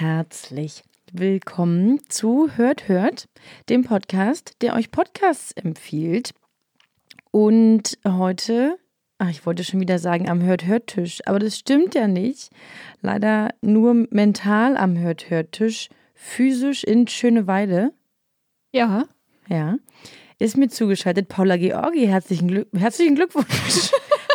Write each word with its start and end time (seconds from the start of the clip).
Herzlich 0.00 0.82
willkommen 1.12 2.00
zu 2.08 2.48
Hört 2.56 2.88
Hört, 2.88 3.28
dem 3.68 3.84
Podcast, 3.84 4.54
der 4.62 4.74
euch 4.74 4.90
Podcasts 4.90 5.52
empfiehlt. 5.52 6.32
Und 7.32 7.98
heute, 8.08 8.78
ach, 9.18 9.28
ich 9.28 9.44
wollte 9.44 9.62
schon 9.62 9.78
wieder 9.78 9.98
sagen 9.98 10.26
am 10.30 10.42
Hört 10.42 10.64
Hört 10.64 10.86
Tisch, 10.86 11.20
aber 11.26 11.38
das 11.38 11.58
stimmt 11.58 11.94
ja 11.94 12.08
nicht. 12.08 12.48
Leider 13.02 13.50
nur 13.60 13.92
mental 14.08 14.78
am 14.78 14.96
Hört 14.96 15.28
Hört 15.28 15.52
Tisch, 15.52 15.90
physisch 16.14 16.82
in 16.82 17.06
Schöneweide. 17.06 17.92
Ja. 18.72 19.04
Ja. 19.48 19.76
Ist 20.38 20.56
mir 20.56 20.68
zugeschaltet 20.68 21.28
Paula 21.28 21.58
Georgi. 21.58 22.06
Herzlichen, 22.06 22.48
Glück 22.48 22.68
herzlichen 22.74 23.16
Glückwunsch. 23.16 23.90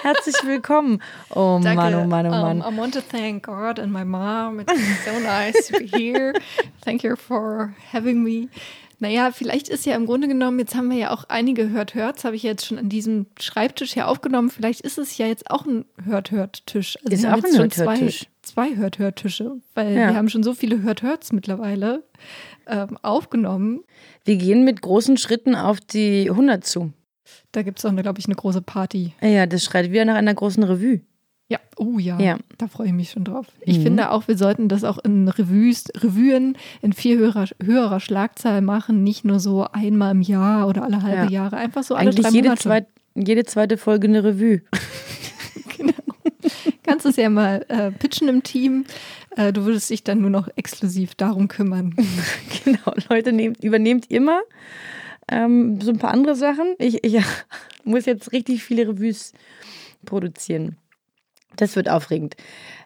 Herzlich 0.05 0.35
willkommen. 0.45 1.01
Oh 1.31 1.59
Danke. 1.63 1.75
Mann, 1.81 1.95
oh 1.95 2.05
Mann, 2.05 2.27
oh 2.27 2.29
Mann. 2.29 2.61
Um, 2.61 2.73
I 2.75 2.77
want 2.77 2.93
to 2.93 3.01
thank 3.01 3.43
God 3.43 3.79
and 3.79 3.91
my 3.91 4.03
mom. 4.03 4.59
It's 4.59 4.71
so 5.03 5.17
nice 5.23 5.65
to 5.69 5.79
be 5.79 5.87
here. 5.87 6.31
Thank 6.81 7.01
you 7.03 7.15
for 7.15 7.73
having 7.91 8.21
me. 8.21 8.49
Naja, 8.99 9.31
vielleicht 9.31 9.67
ist 9.67 9.83
ja 9.87 9.95
im 9.95 10.05
Grunde 10.05 10.27
genommen, 10.27 10.59
jetzt 10.59 10.75
haben 10.75 10.91
wir 10.91 10.97
ja 10.99 11.09
auch 11.11 11.23
einige 11.27 11.71
Hört-Hörts, 11.71 12.23
habe 12.23 12.35
ich 12.35 12.43
jetzt 12.43 12.67
schon 12.67 12.77
an 12.77 12.87
diesem 12.87 13.25
Schreibtisch 13.39 13.93
hier 13.93 14.07
aufgenommen. 14.07 14.51
Vielleicht 14.51 14.81
ist 14.81 14.99
es 14.99 15.17
ja 15.17 15.25
jetzt 15.25 15.49
auch 15.49 15.65
ein 15.65 15.85
Hört-Hört-Tisch. 16.03 16.97
Also 17.03 17.11
Ist 17.11 17.23
wir 17.23 17.31
haben 17.31 17.39
auch 17.41 17.45
jetzt 17.45 17.55
ein 17.59 17.71
schon 17.71 17.71
zwei, 17.71 18.27
zwei 18.43 18.75
Hört-Hört-Tische, 18.75 19.53
weil 19.73 19.87
Ja. 19.95 20.09
wir 20.09 20.15
haben 20.15 20.29
schon 20.29 20.43
so 20.43 20.53
viele 20.53 20.83
Hört-Hörts 20.83 21.33
mittlerweile 21.33 22.03
ähm, 22.67 22.99
aufgenommen. 23.01 23.83
Wir 24.23 24.35
gehen 24.35 24.63
mit 24.65 24.83
großen 24.83 25.17
Schritten 25.17 25.55
auf 25.55 25.79
die 25.81 26.29
100 26.29 26.63
zu. 26.63 26.93
Da 27.51 27.61
gibt 27.63 27.79
es 27.79 27.85
auch, 27.85 27.95
glaube 27.95 28.19
ich, 28.19 28.25
eine 28.25 28.35
große 28.35 28.61
Party. 28.61 29.13
Ja, 29.21 29.45
das 29.45 29.63
schreit 29.63 29.91
wieder 29.91 30.05
nach 30.05 30.15
einer 30.15 30.33
großen 30.33 30.63
Revue. 30.63 31.01
Ja, 31.47 31.59
oh 31.77 31.99
ja, 31.99 32.19
Ja. 32.19 32.37
da 32.57 32.67
freue 32.67 32.87
ich 32.87 32.93
mich 32.93 33.11
schon 33.11 33.23
drauf. 33.23 33.45
Ich 33.61 33.77
Mhm. 33.77 33.83
finde 33.83 34.11
auch, 34.11 34.27
wir 34.27 34.35
sollten 34.37 34.67
das 34.67 34.83
auch 34.83 34.97
in 34.97 35.27
Revues, 35.27 35.85
Revuen 35.95 36.57
in 36.81 36.91
viel 36.93 37.19
höherer, 37.19 37.45
höherer 37.61 37.99
Schlagzahl 37.99 38.61
machen, 38.61 39.03
nicht 39.03 39.25
nur 39.25 39.39
so 39.39 39.63
einmal 39.71 40.11
im 40.11 40.21
Jahr 40.21 40.67
oder 40.67 40.83
alle 40.83 41.03
halbe 41.03 41.25
Ja. 41.25 41.29
Jahre, 41.43 41.57
einfach 41.57 41.83
so 41.83 41.93
alle 41.93 42.09
Eigentlich 42.09 42.25
drei 42.25 42.31
jede, 42.33 42.47
Monate. 42.47 42.63
zweit, 42.63 42.87
jede 43.13 43.43
zweite 43.45 43.77
Folge 43.77 44.07
eine 44.07 44.23
Revue. 44.23 44.61
Kannst 46.83 47.05
es 47.05 47.15
ja 47.15 47.29
mal 47.29 47.65
äh, 47.67 47.91
pitchen 47.91 48.27
im 48.27 48.43
Team. 48.43 48.85
Äh, 49.35 49.51
du 49.53 49.65
würdest 49.65 49.89
dich 49.89 50.03
dann 50.03 50.21
nur 50.21 50.29
noch 50.29 50.47
exklusiv 50.55 51.15
darum 51.15 51.47
kümmern. 51.47 51.95
genau, 52.63 52.93
Leute, 53.09 53.33
nehmt, 53.33 53.63
übernehmt 53.63 54.09
immer 54.11 54.41
ähm, 55.31 55.79
so 55.81 55.91
ein 55.91 55.97
paar 55.97 56.11
andere 56.11 56.35
Sachen. 56.35 56.75
Ich, 56.77 57.03
ich 57.03 57.23
muss 57.83 58.05
jetzt 58.05 58.31
richtig 58.31 58.63
viele 58.63 58.87
Revues 58.87 59.33
produzieren. 60.05 60.77
Das 61.55 61.75
wird 61.75 61.89
aufregend. 61.89 62.35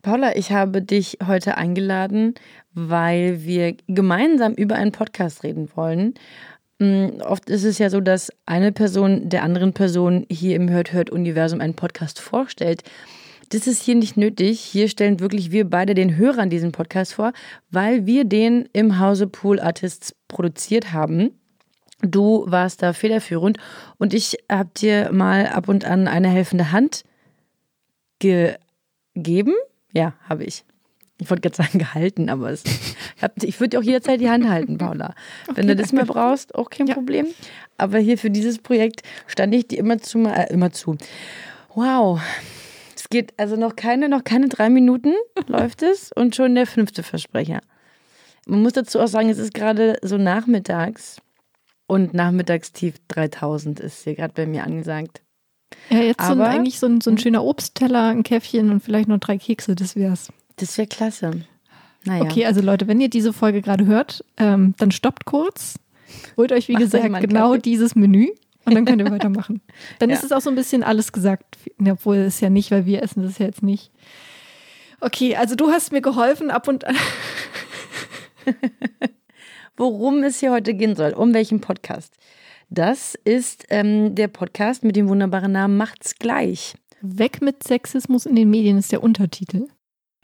Paula, 0.03 0.35
ich 0.35 0.51
habe 0.51 0.81
dich 0.81 1.17
heute 1.25 1.57
eingeladen, 1.57 2.35
weil 2.73 3.43
wir 3.43 3.75
gemeinsam 3.87 4.53
über 4.53 4.75
einen 4.75 4.91
Podcast 4.91 5.43
reden 5.43 5.69
wollen. 5.75 6.13
Mm, 6.77 7.21
Oft 7.21 7.49
ist 7.49 7.63
es 7.63 7.79
ja 7.79 7.89
so, 7.89 7.99
dass 7.99 8.31
eine 8.45 8.71
Person 8.71 9.29
der 9.29 9.43
anderen 9.43 9.73
Person 9.73 10.25
hier 10.29 10.55
im 10.55 10.69
Hört-Hört-Universum 10.69 11.61
einen 11.61 11.73
Podcast 11.73 12.19
vorstellt. 12.19 12.83
Das 13.49 13.65
ist 13.65 13.81
hier 13.81 13.95
nicht 13.95 14.15
nötig. 14.15 14.59
Hier 14.59 14.87
stellen 14.87 15.19
wirklich 15.19 15.51
wir 15.51 15.67
beide 15.67 15.95
den 15.95 16.15
Hörern 16.15 16.51
diesen 16.51 16.71
Podcast 16.71 17.15
vor, 17.15 17.33
weil 17.71 18.05
wir 18.05 18.23
den 18.23 18.69
im 18.73 18.99
Hause 18.99 19.25
Pool 19.25 19.59
Artists 19.59 20.15
produziert 20.27 20.93
haben. 20.93 21.31
Du 22.01 22.45
warst 22.47 22.81
da 22.81 22.93
federführend 22.93 23.57
und 23.97 24.13
ich 24.13 24.37
habe 24.49 24.69
dir 24.75 25.11
mal 25.11 25.47
ab 25.47 25.67
und 25.67 25.85
an 25.85 26.07
eine 26.07 26.29
helfende 26.29 26.71
Hand 26.71 27.03
gegeben. 28.19 29.53
Ja, 29.93 30.13
habe 30.27 30.45
ich. 30.45 30.63
Ich 31.17 31.29
wollte 31.29 31.41
gerade 31.41 31.57
sagen 31.57 31.79
gehalten, 31.79 32.29
aber 32.29 32.49
es, 32.51 32.63
ich, 33.41 33.59
würde 33.59 33.69
dir 33.69 33.79
auch 33.79 33.83
jederzeit 33.83 34.21
die 34.21 34.29
Hand 34.29 34.47
halten, 34.47 34.77
Paula. 34.77 35.13
Wenn 35.53 35.67
du 35.67 35.75
das 35.75 35.91
mal 35.91 36.05
brauchst, 36.05 36.55
auch 36.55 36.69
kein 36.69 36.87
Ja. 36.87 36.93
Problem. 36.93 37.27
Aber 37.77 37.97
hier 37.99 38.17
für 38.17 38.29
dieses 38.29 38.59
Projekt 38.59 39.01
stand 39.27 39.53
ich 39.53 39.67
dir 39.67 39.79
immer 39.79 39.97
zu, 39.99 40.19
äh, 40.25 40.51
immer 40.53 40.71
zu. 40.71 40.97
Wow. 41.75 42.21
Es 42.95 43.09
geht 43.09 43.33
also 43.37 43.55
noch 43.55 43.75
keine, 43.75 44.09
noch 44.09 44.23
keine 44.23 44.47
drei 44.47 44.69
Minuten 44.69 45.13
läuft 45.47 45.81
es 45.83 46.11
und 46.13 46.35
schon 46.35 46.55
der 46.55 46.67
fünfte 46.67 47.03
Versprecher. 47.03 47.61
Man 48.45 48.63
muss 48.63 48.73
dazu 48.73 48.99
auch 48.99 49.07
sagen, 49.07 49.29
es 49.29 49.37
ist 49.37 49.53
gerade 49.53 49.97
so 50.01 50.17
nachmittags 50.17 51.17
und 51.89 52.13
Nachmittagstief 52.13 52.95
3000 53.09 53.79
ist 53.79 54.03
hier 54.03 54.15
gerade 54.15 54.33
bei 54.33 54.45
mir 54.45 54.63
angesagt. 54.63 55.21
Ja, 55.89 55.99
jetzt 55.99 56.21
so 56.21 56.31
ein, 56.33 56.41
Aber- 56.41 56.49
eigentlich 56.49 56.79
so 56.79 56.87
ein, 56.87 57.01
so 57.01 57.09
ein 57.11 57.17
schöner 57.17 57.43
Obstteller, 57.43 58.09
ein 58.09 58.23
Käffchen 58.23 58.69
und 58.69 58.81
vielleicht 58.81 59.07
noch 59.09 59.17
drei 59.19 59.37
Kekse, 59.37 59.75
das 59.75 59.95
wär's. 59.95 60.31
Das 60.57 60.77
wäre 60.77 60.87
klasse. 60.87 61.31
Naja. 62.05 62.23
Okay, 62.23 62.45
also 62.45 62.61
Leute, 62.61 62.87
wenn 62.87 63.01
ihr 63.01 63.09
diese 63.09 63.33
Folge 63.33 63.61
gerade 63.61 63.85
hört, 63.85 64.23
ähm, 64.37 64.73
dann 64.77 64.91
stoppt 64.91 65.25
kurz. 65.25 65.75
Holt 66.37 66.51
euch, 66.51 66.67
wie 66.69 66.73
Macht 66.73 66.83
gesagt, 66.83 67.19
genau 67.21 67.49
Kaffee. 67.49 67.61
dieses 67.61 67.95
Menü 67.95 68.29
und 68.65 68.73
dann 68.75 68.85
könnt 68.85 69.01
ihr 69.01 69.09
weitermachen. 69.11 69.61
Dann 69.99 70.09
Ja. 70.09 70.15
ist 70.15 70.23
es 70.23 70.31
auch 70.31 70.41
so 70.41 70.49
ein 70.49 70.55
bisschen 70.55 70.83
alles 70.83 71.11
gesagt, 71.11 71.57
obwohl 71.87 72.17
es 72.17 72.39
ja 72.39 72.49
nicht, 72.49 72.71
weil 72.71 72.85
wir 72.85 73.01
essen 73.03 73.23
das 73.23 73.37
ja 73.39 73.45
jetzt 73.47 73.63
nicht. 73.63 73.91
Okay, 75.01 75.35
also 75.35 75.55
du 75.55 75.69
hast 75.69 75.91
mir 75.91 76.01
geholfen, 76.01 76.51
ab 76.51 76.67
und 76.67 76.85
an. 76.85 76.95
Worum 79.79 80.23
es 80.23 80.41
hier 80.41 80.51
heute 80.51 80.73
gehen 80.73 80.97
soll, 80.97 81.13
um 81.13 81.33
welchen 81.33 81.61
Podcast. 81.61 82.13
Das 82.69 83.15
ist 83.23 83.65
ähm, 83.69 84.13
der 84.13 84.27
Podcast 84.27 84.83
mit 84.83 84.97
dem 84.97 85.07
wunderbaren 85.07 85.53
Namen 85.53 85.77
Macht's 85.77 86.15
gleich. 86.15 86.75
Weg 86.99 87.41
mit 87.41 87.63
Sexismus 87.63 88.25
in 88.25 88.35
den 88.35 88.49
Medien 88.49 88.77
ist 88.77 88.91
der 88.91 89.01
Untertitel. 89.01 89.67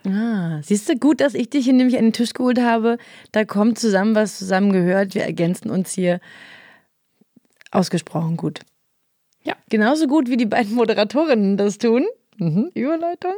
Ah, 0.04 0.60
siehst 0.62 0.90
du, 0.90 0.96
gut, 0.96 1.22
dass 1.22 1.32
ich 1.32 1.48
dich 1.48 1.64
hier 1.64 1.72
nämlich 1.72 1.96
an 1.96 2.04
den 2.04 2.12
Tisch 2.12 2.34
geholt 2.34 2.60
habe. 2.60 2.98
Da 3.32 3.46
kommt 3.46 3.78
zusammen, 3.78 4.14
was 4.14 4.36
zusammengehört. 4.36 5.14
Wir 5.14 5.22
ergänzen 5.22 5.70
uns 5.70 5.94
hier 5.94 6.20
ausgesprochen 7.70 8.36
gut. 8.36 8.60
Ja. 9.42 9.56
Genauso 9.70 10.06
gut, 10.06 10.28
wie 10.28 10.36
die 10.36 10.44
beiden 10.44 10.74
Moderatorinnen 10.74 11.56
das 11.56 11.78
tun. 11.78 12.04
Mhm. 12.36 12.72
Überleitung. 12.74 13.32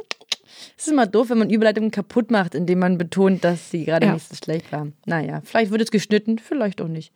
Es 0.77 0.87
ist 0.87 0.91
immer 0.93 1.07
doof, 1.07 1.29
wenn 1.29 1.37
man 1.37 1.49
Überleitungen 1.49 1.91
kaputt 1.91 2.31
macht, 2.31 2.55
indem 2.55 2.79
man 2.79 2.97
betont, 2.97 3.43
dass 3.43 3.69
sie 3.71 3.85
gerade 3.85 4.05
Ja. 4.07 4.13
nicht 4.13 4.27
so 4.27 4.35
schlecht 4.35 4.71
war. 4.71 4.87
Naja, 5.05 5.41
vielleicht 5.43 5.71
wird 5.71 5.81
es 5.81 5.91
geschnitten, 5.91 6.39
vielleicht 6.39 6.81
auch 6.81 6.87
nicht. 6.87 7.11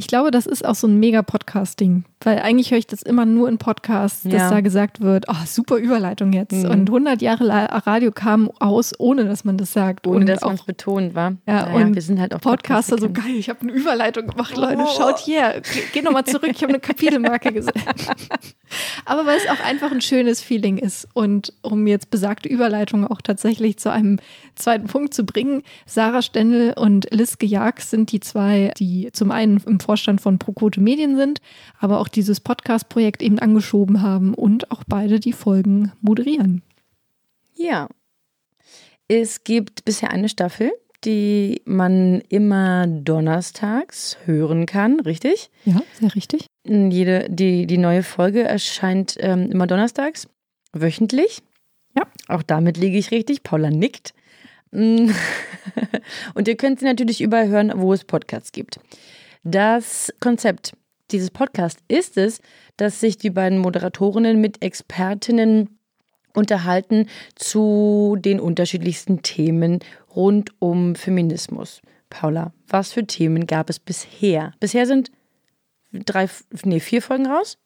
Ich 0.00 0.06
glaube, 0.06 0.30
das 0.30 0.46
ist 0.46 0.64
auch 0.64 0.74
so 0.74 0.86
ein 0.86 0.98
mega 0.98 1.20
Podcast-Ding, 1.20 2.04
weil 2.24 2.38
eigentlich 2.38 2.70
höre 2.70 2.78
ich 2.78 2.86
das 2.86 3.02
immer 3.02 3.26
nur 3.26 3.50
in 3.50 3.58
Podcasts, 3.58 4.22
dass 4.22 4.32
Ja. 4.32 4.50
da 4.50 4.62
gesagt 4.62 5.02
wird, 5.02 5.26
oh, 5.28 5.34
super 5.44 5.76
Überleitung 5.76 6.32
jetzt. 6.32 6.52
Mhm. 6.54 6.70
Und 6.70 6.88
100 6.88 7.20
Jahre 7.20 7.46
Radio 7.86 8.10
kam 8.10 8.50
aus, 8.60 8.98
ohne 8.98 9.26
dass 9.26 9.44
man 9.44 9.58
das 9.58 9.74
sagt. 9.74 10.06
Ohne 10.06 10.20
und 10.20 10.26
dass 10.26 10.40
man 10.40 10.54
es 10.54 10.62
betont 10.62 11.14
war. 11.14 11.32
Ja, 11.46 11.66
naja, 11.66 11.84
und 11.86 11.94
wir 11.94 12.00
sind 12.00 12.18
halt 12.18 12.34
auch 12.34 12.40
Podcaster 12.40 12.96
so 12.96 13.10
geil, 13.10 13.34
ich 13.36 13.50
habe 13.50 13.60
eine 13.60 13.72
Überleitung 13.72 14.26
gemacht, 14.28 14.56
Leute. 14.56 14.78
Oh. 14.78 14.86
Schaut 14.96 15.18
hier, 15.18 15.60
Ge 15.60 15.82
geh 15.92 16.00
nochmal 16.00 16.24
zurück, 16.24 16.48
ich 16.50 16.62
habe 16.62 16.72
eine 16.72 16.80
Kapitelmarke 16.80 17.52
gesetzt. 17.52 17.76
Aber 19.04 19.26
weil 19.26 19.36
es 19.36 19.46
auch 19.50 19.62
einfach 19.66 19.90
ein 19.92 20.00
schönes 20.00 20.40
Feeling 20.40 20.78
ist. 20.78 21.08
Und 21.12 21.52
um 21.60 21.86
jetzt 21.86 22.10
besagte 22.10 22.48
Überleitung 22.48 23.06
auch 23.06 23.20
tatsächlich 23.20 23.76
zu 23.78 23.90
einem 23.92 24.18
zweiten 24.54 24.86
Punkt 24.86 25.12
zu 25.12 25.24
bringen, 25.24 25.62
Sarah 25.84 26.22
Stendel 26.22 26.72
und 26.74 27.06
Liz 27.10 27.36
Gejag 27.36 27.80
sind 27.82 28.12
die 28.12 28.20
zwei, 28.20 28.72
die 28.78 29.10
zum 29.12 29.30
einen 29.30 29.60
im 29.66 29.78
Vorstand 29.90 30.20
von 30.20 30.38
ProQuote 30.38 30.80
Medien 30.80 31.16
sind, 31.16 31.40
aber 31.80 31.98
auch 31.98 32.06
dieses 32.06 32.38
Podcast-Projekt 32.38 33.22
eben 33.22 33.40
angeschoben 33.40 34.02
haben 34.02 34.34
und 34.34 34.70
auch 34.70 34.84
beide 34.86 35.18
die 35.18 35.32
Folgen 35.32 35.90
moderieren. 36.00 36.62
Ja. 37.56 37.88
Es 39.08 39.42
gibt 39.42 39.84
bisher 39.84 40.12
eine 40.12 40.28
Staffel, 40.28 40.70
die 41.04 41.60
man 41.64 42.20
immer 42.28 42.86
donnerstags 42.86 44.16
hören 44.26 44.66
kann, 44.66 45.00
richtig? 45.00 45.50
Ja, 45.64 45.82
sehr 45.98 46.14
richtig. 46.14 46.46
Jede, 46.64 47.26
die, 47.28 47.66
die 47.66 47.78
neue 47.78 48.04
Folge 48.04 48.44
erscheint 48.44 49.16
ähm, 49.18 49.50
immer 49.50 49.66
donnerstags, 49.66 50.28
wöchentlich. 50.72 51.42
Ja. 51.96 52.04
Auch 52.28 52.44
damit 52.44 52.76
liege 52.76 52.96
ich 52.96 53.10
richtig. 53.10 53.42
Paula 53.42 53.70
nickt. 53.70 54.14
Und 54.70 56.46
ihr 56.46 56.56
könnt 56.56 56.78
sie 56.78 56.86
natürlich 56.86 57.20
überall 57.20 57.48
hören, 57.48 57.72
wo 57.74 57.92
es 57.92 58.04
Podcasts 58.04 58.52
gibt. 58.52 58.78
Das 59.42 60.12
Konzept 60.20 60.74
dieses 61.10 61.30
Podcasts 61.30 61.82
ist 61.88 62.16
es, 62.16 62.40
dass 62.76 63.00
sich 63.00 63.16
die 63.16 63.30
beiden 63.30 63.58
Moderatorinnen 63.58 64.40
mit 64.40 64.62
Expertinnen 64.62 65.78
unterhalten 66.34 67.08
zu 67.34 68.16
den 68.18 68.38
unterschiedlichsten 68.38 69.22
Themen 69.22 69.80
rund 70.14 70.50
um 70.60 70.94
Feminismus. 70.94 71.80
Paula, 72.10 72.52
was 72.68 72.92
für 72.92 73.06
Themen 73.06 73.46
gab 73.46 73.70
es 73.70 73.78
bisher? 73.78 74.52
Bisher 74.60 74.86
sind 74.86 75.10
drei, 75.92 76.28
nee, 76.64 76.80
vier 76.80 77.02
Folgen 77.02 77.26
raus? 77.26 77.58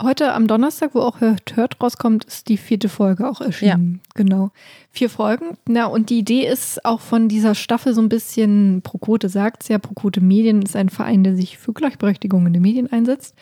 Heute 0.00 0.32
am 0.32 0.46
Donnerstag, 0.46 0.94
wo 0.94 1.00
auch 1.00 1.20
Hört, 1.20 1.54
Hört 1.54 1.80
rauskommt, 1.82 2.24
ist 2.24 2.48
die 2.48 2.56
vierte 2.56 2.88
Folge 2.88 3.28
auch 3.28 3.40
erschienen. 3.40 4.00
Ja. 4.02 4.10
Genau. 4.14 4.50
Vier 4.90 5.10
Folgen. 5.10 5.58
Na, 5.68 5.86
und 5.86 6.10
die 6.10 6.18
Idee 6.18 6.46
ist 6.46 6.84
auch 6.84 7.00
von 7.00 7.28
dieser 7.28 7.54
Staffel 7.54 7.94
so 7.94 8.00
ein 8.00 8.08
bisschen, 8.08 8.80
Prokote 8.82 9.28
sagt 9.28 9.62
es 9.62 9.68
ja, 9.68 9.78
Prokote 9.78 10.20
Medien 10.20 10.62
ist 10.62 10.76
ein 10.76 10.88
Verein, 10.88 11.24
der 11.24 11.36
sich 11.36 11.58
für 11.58 11.72
Gleichberechtigung 11.72 12.46
in 12.46 12.52
den 12.52 12.62
Medien 12.62 12.90
einsetzt. 12.90 13.34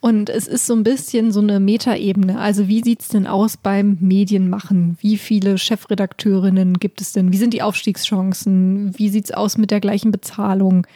Und 0.00 0.30
es 0.30 0.48
ist 0.48 0.66
so 0.66 0.74
ein 0.74 0.82
bisschen 0.82 1.30
so 1.30 1.40
eine 1.40 1.60
Metaebene. 1.60 2.40
Also 2.40 2.66
wie 2.66 2.82
sieht 2.82 3.02
es 3.02 3.08
denn 3.08 3.28
aus 3.28 3.56
beim 3.56 3.98
Medienmachen? 4.00 4.98
Wie 5.00 5.16
viele 5.16 5.58
Chefredakteurinnen 5.58 6.80
gibt 6.80 7.00
es 7.00 7.12
denn? 7.12 7.32
Wie 7.32 7.36
sind 7.36 7.54
die 7.54 7.62
Aufstiegschancen? 7.62 8.98
Wie 8.98 9.08
sieht 9.08 9.26
es 9.26 9.30
aus 9.30 9.56
mit 9.56 9.70
der 9.70 9.80
gleichen 9.80 10.10
Bezahlung? 10.10 10.88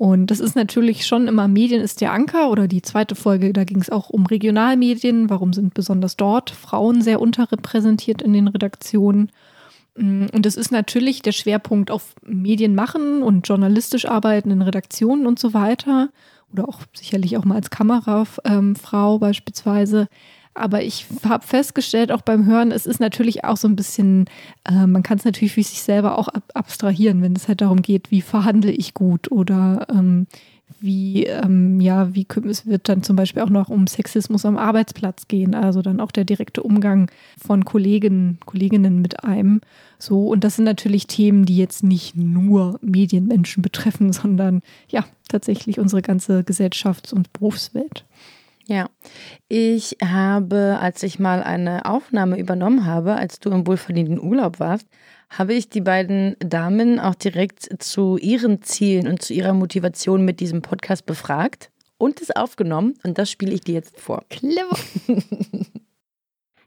Und 0.00 0.30
das 0.30 0.40
ist 0.40 0.56
natürlich 0.56 1.04
schon 1.04 1.28
immer 1.28 1.46
Medien 1.46 1.82
ist 1.82 2.00
der 2.00 2.14
Anker 2.14 2.48
oder 2.48 2.66
die 2.68 2.80
zweite 2.80 3.14
Folge, 3.14 3.52
da 3.52 3.64
ging 3.64 3.82
es 3.82 3.90
auch 3.90 4.08
um 4.08 4.24
Regionalmedien. 4.24 5.28
Warum 5.28 5.52
sind 5.52 5.74
besonders 5.74 6.16
dort 6.16 6.48
Frauen 6.48 7.02
sehr 7.02 7.20
unterrepräsentiert 7.20 8.22
in 8.22 8.32
den 8.32 8.48
Redaktionen? 8.48 9.30
Und 9.94 10.46
es 10.46 10.56
ist 10.56 10.72
natürlich 10.72 11.20
der 11.20 11.32
Schwerpunkt 11.32 11.90
auf 11.90 12.14
Medien 12.22 12.74
machen 12.74 13.22
und 13.22 13.46
journalistisch 13.46 14.06
arbeiten 14.06 14.50
in 14.50 14.62
Redaktionen 14.62 15.26
und 15.26 15.38
so 15.38 15.52
weiter 15.52 16.08
oder 16.50 16.66
auch 16.66 16.80
sicherlich 16.94 17.36
auch 17.36 17.44
mal 17.44 17.56
als 17.56 17.68
Kamerafrau 17.68 19.18
beispielsweise. 19.18 20.08
Aber 20.54 20.82
ich 20.82 21.06
habe 21.24 21.46
festgestellt, 21.46 22.10
auch 22.10 22.22
beim 22.22 22.44
Hören, 22.44 22.72
es 22.72 22.84
ist 22.84 23.00
natürlich 23.00 23.44
auch 23.44 23.56
so 23.56 23.68
ein 23.68 23.76
bisschen, 23.76 24.26
äh, 24.68 24.86
man 24.86 25.02
kann 25.02 25.18
es 25.18 25.24
natürlich 25.24 25.52
für 25.54 25.62
sich 25.62 25.82
selber 25.82 26.18
auch 26.18 26.28
ab 26.28 26.42
abstrahieren, 26.54 27.22
wenn 27.22 27.36
es 27.36 27.46
halt 27.48 27.60
darum 27.60 27.82
geht, 27.82 28.10
wie 28.10 28.20
verhandle 28.20 28.72
ich 28.72 28.92
gut 28.94 29.30
oder 29.30 29.86
ähm, 29.88 30.26
wie, 30.80 31.24
ähm, 31.24 31.80
ja, 31.80 32.14
wie 32.14 32.26
es 32.48 32.66
wird 32.66 32.88
dann 32.88 33.02
zum 33.02 33.16
Beispiel 33.16 33.42
auch 33.42 33.50
noch 33.50 33.68
um 33.68 33.86
Sexismus 33.86 34.44
am 34.44 34.56
Arbeitsplatz 34.56 35.28
gehen, 35.28 35.54
also 35.54 35.82
dann 35.82 36.00
auch 36.00 36.10
der 36.10 36.24
direkte 36.24 36.62
Umgang 36.62 37.10
von 37.38 37.64
Kollegen, 37.64 38.38
Kolleginnen 38.46 39.02
mit 39.02 39.24
einem. 39.24 39.60
So, 39.98 40.28
und 40.28 40.44
das 40.44 40.56
sind 40.56 40.64
natürlich 40.64 41.06
Themen, 41.06 41.44
die 41.44 41.56
jetzt 41.56 41.82
nicht 41.82 42.16
nur 42.16 42.78
Medienmenschen 42.82 43.62
betreffen, 43.62 44.12
sondern 44.12 44.62
ja, 44.88 45.04
tatsächlich 45.28 45.78
unsere 45.78 46.02
ganze 46.02 46.40
Gesellschafts- 46.40 47.12
und 47.12 47.32
Berufswelt. 47.32 48.04
Ja, 48.70 48.88
ich 49.48 49.96
habe, 50.00 50.78
als 50.80 51.02
ich 51.02 51.18
mal 51.18 51.42
eine 51.42 51.86
Aufnahme 51.86 52.38
übernommen 52.38 52.86
habe, 52.86 53.16
als 53.16 53.40
du 53.40 53.50
im 53.50 53.66
wohlverdienten 53.66 54.20
Urlaub 54.20 54.60
warst, 54.60 54.86
habe 55.28 55.54
ich 55.54 55.70
die 55.70 55.80
beiden 55.80 56.36
Damen 56.38 57.00
auch 57.00 57.16
direkt 57.16 57.82
zu 57.82 58.16
ihren 58.16 58.62
Zielen 58.62 59.08
und 59.08 59.22
zu 59.22 59.34
ihrer 59.34 59.54
Motivation 59.54 60.24
mit 60.24 60.38
diesem 60.38 60.62
Podcast 60.62 61.04
befragt 61.04 61.72
und 61.98 62.20
es 62.20 62.30
aufgenommen. 62.30 62.94
Und 63.02 63.18
das 63.18 63.28
spiele 63.28 63.54
ich 63.54 63.62
dir 63.62 63.74
jetzt 63.74 63.98
vor. 63.98 64.22
Clever. 64.30 64.78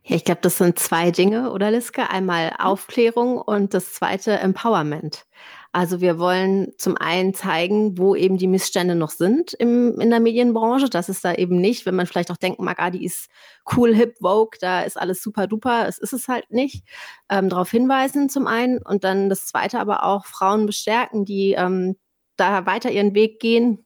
ja, 0.04 0.18
ich 0.18 0.26
glaube, 0.26 0.42
das 0.42 0.58
sind 0.58 0.78
zwei 0.80 1.10
Dinge, 1.10 1.54
oder 1.54 1.72
Liske? 1.72 2.10
Einmal 2.10 2.52
Aufklärung 2.60 3.38
und 3.38 3.74
das 3.74 3.94
zweite 3.94 4.40
Empowerment. 4.40 5.26
Also 5.74 6.02
wir 6.02 6.20
wollen 6.20 6.72
zum 6.78 6.98
einen 6.98 7.34
zeigen, 7.34 7.98
wo 7.98 8.16
eben 8.16 8.38
die 8.38 8.48
Missstände 8.48 8.94
noch 8.94 9.10
sind 9.10 9.54
im, 9.54 10.00
in 10.00 10.12
der 10.12 10.20
Medienbranche. 10.20 10.88
Das 10.88 11.10
ist 11.10 11.26
da 11.26 11.34
eben 11.34 11.60
nicht, 11.60 11.88
wenn 11.88 11.96
man 11.96 12.06
vielleicht 12.06 12.30
auch 12.30 12.38
denken 12.38 12.64
mag, 12.64 12.78
ah, 12.80 12.92
die 12.92 13.04
ist 13.04 13.28
cool, 13.76 13.96
hip, 13.96 14.18
vogue, 14.22 14.60
da 14.62 14.82
ist 14.82 15.00
alles 15.00 15.24
super 15.24 15.48
duper. 15.48 15.88
Es 15.88 15.98
ist 15.98 16.14
es 16.14 16.28
halt 16.28 16.52
nicht. 16.52 16.86
Ähm, 17.28 17.50
darauf 17.50 17.72
hinweisen 17.72 18.30
zum 18.30 18.46
einen 18.46 18.78
und 18.84 19.04
dann 19.04 19.30
das 19.30 19.48
zweite 19.48 19.80
aber 19.80 20.04
auch 20.04 20.28
Frauen 20.28 20.68
bestärken, 20.68 21.26
die 21.26 21.54
ähm, 21.54 21.96
da 22.38 22.68
weiter 22.68 22.92
ihren 22.92 23.16
Weg 23.16 23.40
gehen, 23.40 23.84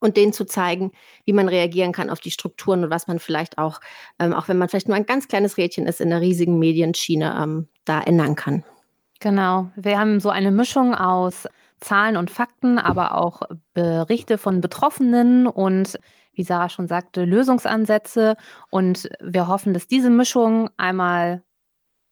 und 0.00 0.16
denen 0.16 0.32
zu 0.32 0.44
zeigen, 0.44 0.92
wie 1.24 1.32
man 1.32 1.48
reagieren 1.48 1.92
kann 1.92 2.10
auf 2.10 2.20
die 2.20 2.30
Strukturen 2.30 2.84
und 2.84 2.90
was 2.90 3.06
man 3.06 3.18
vielleicht 3.18 3.58
auch, 3.58 3.80
ähm, 4.18 4.34
auch 4.34 4.48
wenn 4.48 4.58
man 4.58 4.68
vielleicht 4.68 4.88
nur 4.88 4.96
ein 4.96 5.06
ganz 5.06 5.26
kleines 5.26 5.56
Rädchen 5.56 5.86
ist, 5.86 6.00
in 6.00 6.10
der 6.10 6.20
riesigen 6.20 6.58
Medienschiene 6.58 7.38
ähm, 7.42 7.68
da 7.84 8.02
ändern 8.02 8.34
kann. 8.34 8.64
Genau. 9.20 9.70
Wir 9.76 9.98
haben 9.98 10.20
so 10.20 10.30
eine 10.30 10.50
Mischung 10.50 10.94
aus 10.94 11.48
Zahlen 11.80 12.16
und 12.16 12.30
Fakten, 12.30 12.78
aber 12.78 13.16
auch 13.16 13.42
Berichte 13.74 14.38
von 14.38 14.60
Betroffenen 14.60 15.46
und 15.46 15.98
wie 16.32 16.42
Sarah 16.42 16.68
schon 16.68 16.86
sagte, 16.86 17.24
Lösungsansätze. 17.24 18.36
Und 18.70 19.08
wir 19.20 19.48
hoffen, 19.48 19.74
dass 19.74 19.86
diese 19.86 20.10
Mischung 20.10 20.70
einmal 20.76 21.42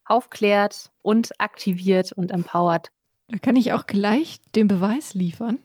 aufklärt 0.07 0.91
und 1.03 1.39
aktiviert 1.41 2.13
und 2.13 2.31
empowert. 2.31 2.91
Da 3.29 3.39
kann 3.39 3.57
ich 3.57 3.73
auch 3.73 3.87
gleich 3.87 4.41
den 4.55 4.69
Beweis 4.69 5.15
liefern, 5.15 5.59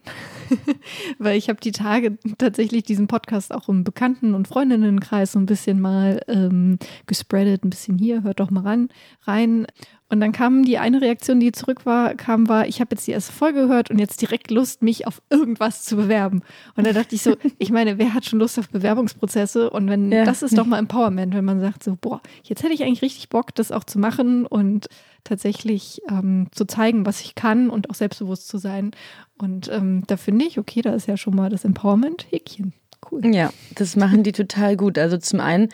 weil 1.19 1.37
ich 1.37 1.49
habe 1.49 1.59
die 1.59 1.73
Tage 1.73 2.17
tatsächlich 2.37 2.83
diesen 2.83 3.07
Podcast 3.07 3.53
auch 3.53 3.67
im 3.67 3.83
Bekannten- 3.83 4.33
und 4.33 4.47
Freundinnenkreis 4.47 5.33
so 5.33 5.39
ein 5.39 5.45
bisschen 5.45 5.81
mal 5.81 6.21
ähm, 6.29 6.79
gespreadet, 7.05 7.65
ein 7.65 7.69
bisschen 7.69 7.97
hier, 7.97 8.23
hört 8.23 8.39
doch 8.39 8.49
mal 8.49 8.63
ran, 8.63 8.89
rein. 9.23 9.67
Und 10.09 10.19
dann 10.21 10.31
kam 10.31 10.63
die 10.63 10.79
eine 10.79 11.01
Reaktion, 11.01 11.39
die 11.39 11.51
zurück 11.51 11.85
war, 11.85 12.15
kam, 12.15 12.49
war, 12.49 12.67
ich 12.67 12.81
habe 12.81 12.95
jetzt 12.95 13.05
die 13.05 13.11
erste 13.11 13.31
Folge 13.31 13.67
gehört 13.67 13.91
und 13.91 13.99
jetzt 13.99 14.21
direkt 14.21 14.49
Lust, 14.49 14.81
mich 14.81 15.05
auf 15.05 15.21
irgendwas 15.29 15.83
zu 15.83 15.95
bewerben. 15.95 16.41
Und 16.75 16.87
da 16.87 16.93
dachte 16.93 17.13
ich 17.13 17.21
so, 17.21 17.37
ich 17.59 17.71
meine, 17.71 17.99
wer 17.99 18.15
hat 18.15 18.25
schon 18.25 18.39
Lust 18.39 18.57
auf 18.57 18.69
Bewerbungsprozesse? 18.69 19.69
Und 19.69 19.87
wenn, 19.87 20.11
ja. 20.11 20.25
das 20.25 20.41
ist 20.41 20.57
doch 20.57 20.65
mal 20.65 20.79
Empowerment, 20.79 21.35
wenn 21.35 21.45
man 21.45 21.59
sagt 21.59 21.83
so, 21.83 21.95
boah, 21.99 22.21
jetzt 22.43 22.63
hätte 22.63 22.73
ich 22.73 22.83
eigentlich 22.83 23.03
richtig 23.03 23.29
Bock, 23.29 23.53
das 23.53 23.71
auch 23.71 23.83
zu 23.83 23.99
machen 23.99 24.47
und 24.47 24.87
tatsächlich 25.23 26.01
ähm, 26.09 26.47
zu 26.51 26.65
zeigen, 26.65 27.05
was 27.05 27.21
ich 27.21 27.35
kann 27.35 27.69
und 27.69 27.89
auch 27.89 27.95
selbstbewusst 27.95 28.47
zu 28.47 28.57
sein. 28.57 28.91
Und 29.37 29.69
ähm, 29.71 30.03
da 30.07 30.17
finde 30.17 30.45
ich, 30.45 30.57
okay, 30.57 30.81
da 30.81 30.93
ist 30.93 31.07
ja 31.07 31.17
schon 31.17 31.35
mal 31.35 31.49
das 31.49 31.65
Empowerment-Häkchen. 31.65 32.73
Cool. 33.09 33.33
Ja, 33.33 33.51
das 33.75 33.95
machen 33.95 34.23
die 34.23 34.33
total 34.33 34.75
gut. 34.75 34.97
Also 34.97 35.17
zum 35.17 35.39
einen 35.39 35.69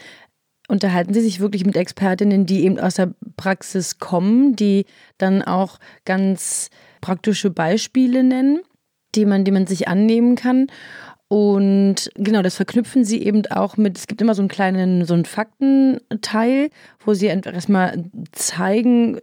unterhalten 0.68 1.14
Sie 1.14 1.22
sich 1.22 1.40
wirklich 1.40 1.66
mit 1.66 1.76
Expertinnen, 1.76 2.46
die 2.46 2.64
eben 2.64 2.80
aus 2.80 2.96
der 2.96 3.14
Praxis 3.38 4.00
kommen, 4.00 4.56
die 4.56 4.86
dann 5.18 5.42
auch 5.42 5.80
ganz 6.06 6.70
praktische 7.02 7.50
Beispiele 7.50 8.24
nennen, 8.24 8.62
die 9.16 9.26
man, 9.26 9.44
die 9.44 9.52
man 9.52 9.68
sich 9.68 9.88
annehmen 9.88 10.36
kann. 10.36 10.68
Und 11.28 12.12
genau, 12.16 12.42
das 12.42 12.56
verknüpfen 12.56 13.04
sie 13.04 13.24
eben 13.24 13.46
auch 13.48 13.78
mit, 13.78 13.98
es 13.98 14.08
gibt 14.08 14.22
immer 14.22 14.36
so 14.36 14.42
einen 14.42 14.50
kleinen, 14.50 15.06
so 15.06 15.16
einen 15.16 15.26
Faktenteil, 15.26 16.70
wo 17.04 17.14
sie 17.14 17.26
erstmal 17.26 18.06
zeigen 18.32 19.20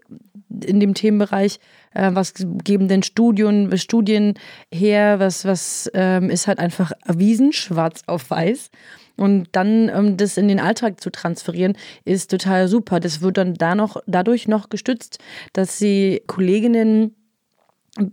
in 0.65 0.81
dem 0.81 0.95
Themenbereich, 0.95 1.61
äh, 1.94 2.11
was 2.15 2.35
geben 2.35 2.89
denn 2.89 3.03
Studien, 3.03 3.76
Studien 3.78 4.35
her, 4.73 5.19
was, 5.19 5.45
was 5.45 5.90
ähm, 5.95 6.31
ist 6.31 6.47
halt 6.47 6.59
einfach 6.59 6.93
erwiesen, 7.05 7.52
schwarz 7.52 8.02
auf 8.07 8.31
weiß. 8.31 8.71
Und 9.16 9.49
dann 9.52 9.88
ähm, 9.88 10.16
das 10.16 10.37
in 10.37 10.49
den 10.49 10.61
Alltag 10.61 11.00
zu 11.00 11.11
transferieren, 11.11 11.76
ist 12.05 12.31
total 12.31 12.69
super. 12.69 12.99
Das 12.99 13.21
wird 13.21 13.37
dann 13.37 13.55
da 13.55 13.75
noch, 13.75 13.97
dadurch 14.07 14.49
noch 14.49 14.69
gestützt, 14.69 15.19
dass 15.52 15.78
sie 15.78 16.23
Kolleginnen 16.26 17.14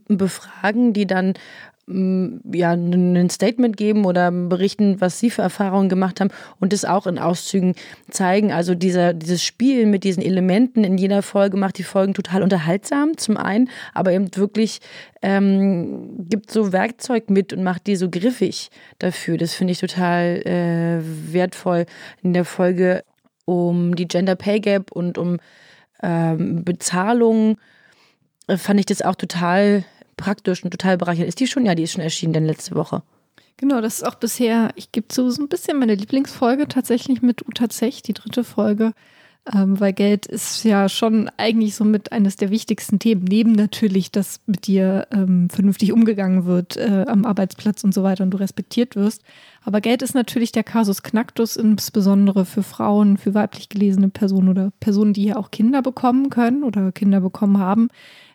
befragen, 0.08 0.94
die 0.94 1.08
dann 1.08 1.34
ja, 1.92 2.72
ein 2.74 3.30
Statement 3.32 3.76
geben 3.76 4.06
oder 4.06 4.32
berichten, 4.32 5.02
was 5.02 5.20
sie 5.20 5.32
für 5.32 5.42
Erfahrungen 5.42 5.90
gemacht 5.90 6.22
haben 6.22 6.30
und 6.60 6.72
das 6.72 6.86
auch 6.86 7.08
in 7.08 7.18
Auszügen 7.18 7.74
zeigen. 8.12 8.52
Also 8.52 8.76
dieser, 8.76 9.14
dieses 9.14 9.44
Spiel 9.44 9.88
mit 9.88 10.04
diesen 10.04 10.22
Elementen 10.22 10.84
in 10.84 11.00
jeder 11.00 11.24
Folge 11.24 11.58
macht 11.58 11.80
die 11.80 11.84
Folgen 11.84 12.14
total 12.14 12.44
unterhaltsam, 12.44 13.18
zum 13.18 13.38
einen, 13.38 13.70
aber 13.94 14.12
eben 14.12 14.36
wirklich 14.36 14.82
ähm, 15.24 16.28
gibt 16.30 16.52
so 16.52 16.72
Werkzeug 16.72 17.32
mit 17.32 17.54
und 17.54 17.64
macht 17.64 17.88
die 17.88 17.96
so 17.96 18.10
griffig 18.10 18.70
dafür. 19.00 19.38
Das 19.38 19.56
finde 19.56 19.72
ich 19.72 19.80
total 19.80 20.42
äh, 20.46 21.34
wertvoll 21.34 21.86
in 22.22 22.34
der 22.34 22.46
Folge 22.46 23.04
um 23.46 23.96
die 23.96 24.08
Gender 24.08 24.36
Pay 24.36 24.60
Gap 24.60 24.92
und 24.92 25.18
um 25.18 25.38
ähm, 26.04 26.64
Bezahlung 26.64 27.58
äh, 28.48 28.58
fand 28.58 28.80
ich 28.80 28.86
das 28.86 29.02
auch 29.02 29.16
total 29.16 29.84
praktisch 30.20 30.64
und 30.64 30.72
total 30.72 30.98
bereichernd. 30.98 31.28
Ist 31.28 31.40
die 31.40 31.48
schon? 31.48 31.66
Ja, 31.66 31.74
die 31.74 31.84
ist 31.84 31.94
schon 31.94 32.04
erschienen, 32.04 32.34
denn 32.34 32.46
letzte 32.46 32.76
Woche. 32.76 33.02
Genau, 33.58 33.82
das 33.82 33.96
ist 33.96 34.04
auch 34.04 34.16
bisher, 34.16 34.72
ich 34.76 34.92
gebe 34.92 35.08
zu, 35.08 35.30
so 35.32 35.42
ein 35.42 35.50
bisschen 35.50 35.80
meine 35.80 35.96
Lieblingsfolge 35.96 36.68
tatsächlich 36.68 37.22
mit 37.22 37.46
Uta 37.48 37.70
Zech, 37.70 38.04
die 38.04 38.14
dritte 38.14 38.44
Folge. 38.44 38.94
Ähm, 39.54 39.80
weil 39.80 39.94
Geld 39.94 40.28
ist 40.28 40.64
ja 40.64 40.90
schon 40.90 41.30
eigentlich 41.38 41.74
so 41.76 41.84
mit 41.84 42.12
eines 42.12 42.36
der 42.36 42.52
wichtigsten 42.52 43.00
Themen, 43.00 43.24
neben 43.24 43.54
natürlich, 43.54 44.12
dass 44.12 44.42
mit 44.46 44.68
dir 44.68 45.08
ähm, 45.12 45.50
vernünftig 45.50 45.92
umgegangen 45.92 46.46
wird 46.46 46.78
äh, 46.78 47.06
am 47.08 47.26
Arbeitsplatz 47.26 47.84
und 47.84 47.94
so 47.94 48.04
weiter 48.04 48.24
und 48.24 48.32
du 48.32 48.38
respektiert 48.38 48.96
wirst. 48.96 49.24
Aber 49.64 49.82
Geld 49.82 50.02
ist 50.04 50.14
natürlich 50.14 50.52
der 50.52 50.64
Kasus 50.64 51.04
Knacktus, 51.04 51.56
insbesondere 51.56 52.46
für 52.46 52.64
Frauen, 52.64 53.18
für 53.18 53.34
weiblich 53.34 53.70
gelesene 53.70 54.10
Personen 54.10 54.50
oder 54.50 54.72
Personen, 54.80 55.14
die 55.14 55.26
ja 55.26 55.38
auch 55.38 55.52
Kinder 55.52 55.82
bekommen 55.82 56.30
können 56.30 56.64
oder 56.64 56.92
Kinder 56.92 57.22
bekommen 57.22 57.58
haben 57.58 57.90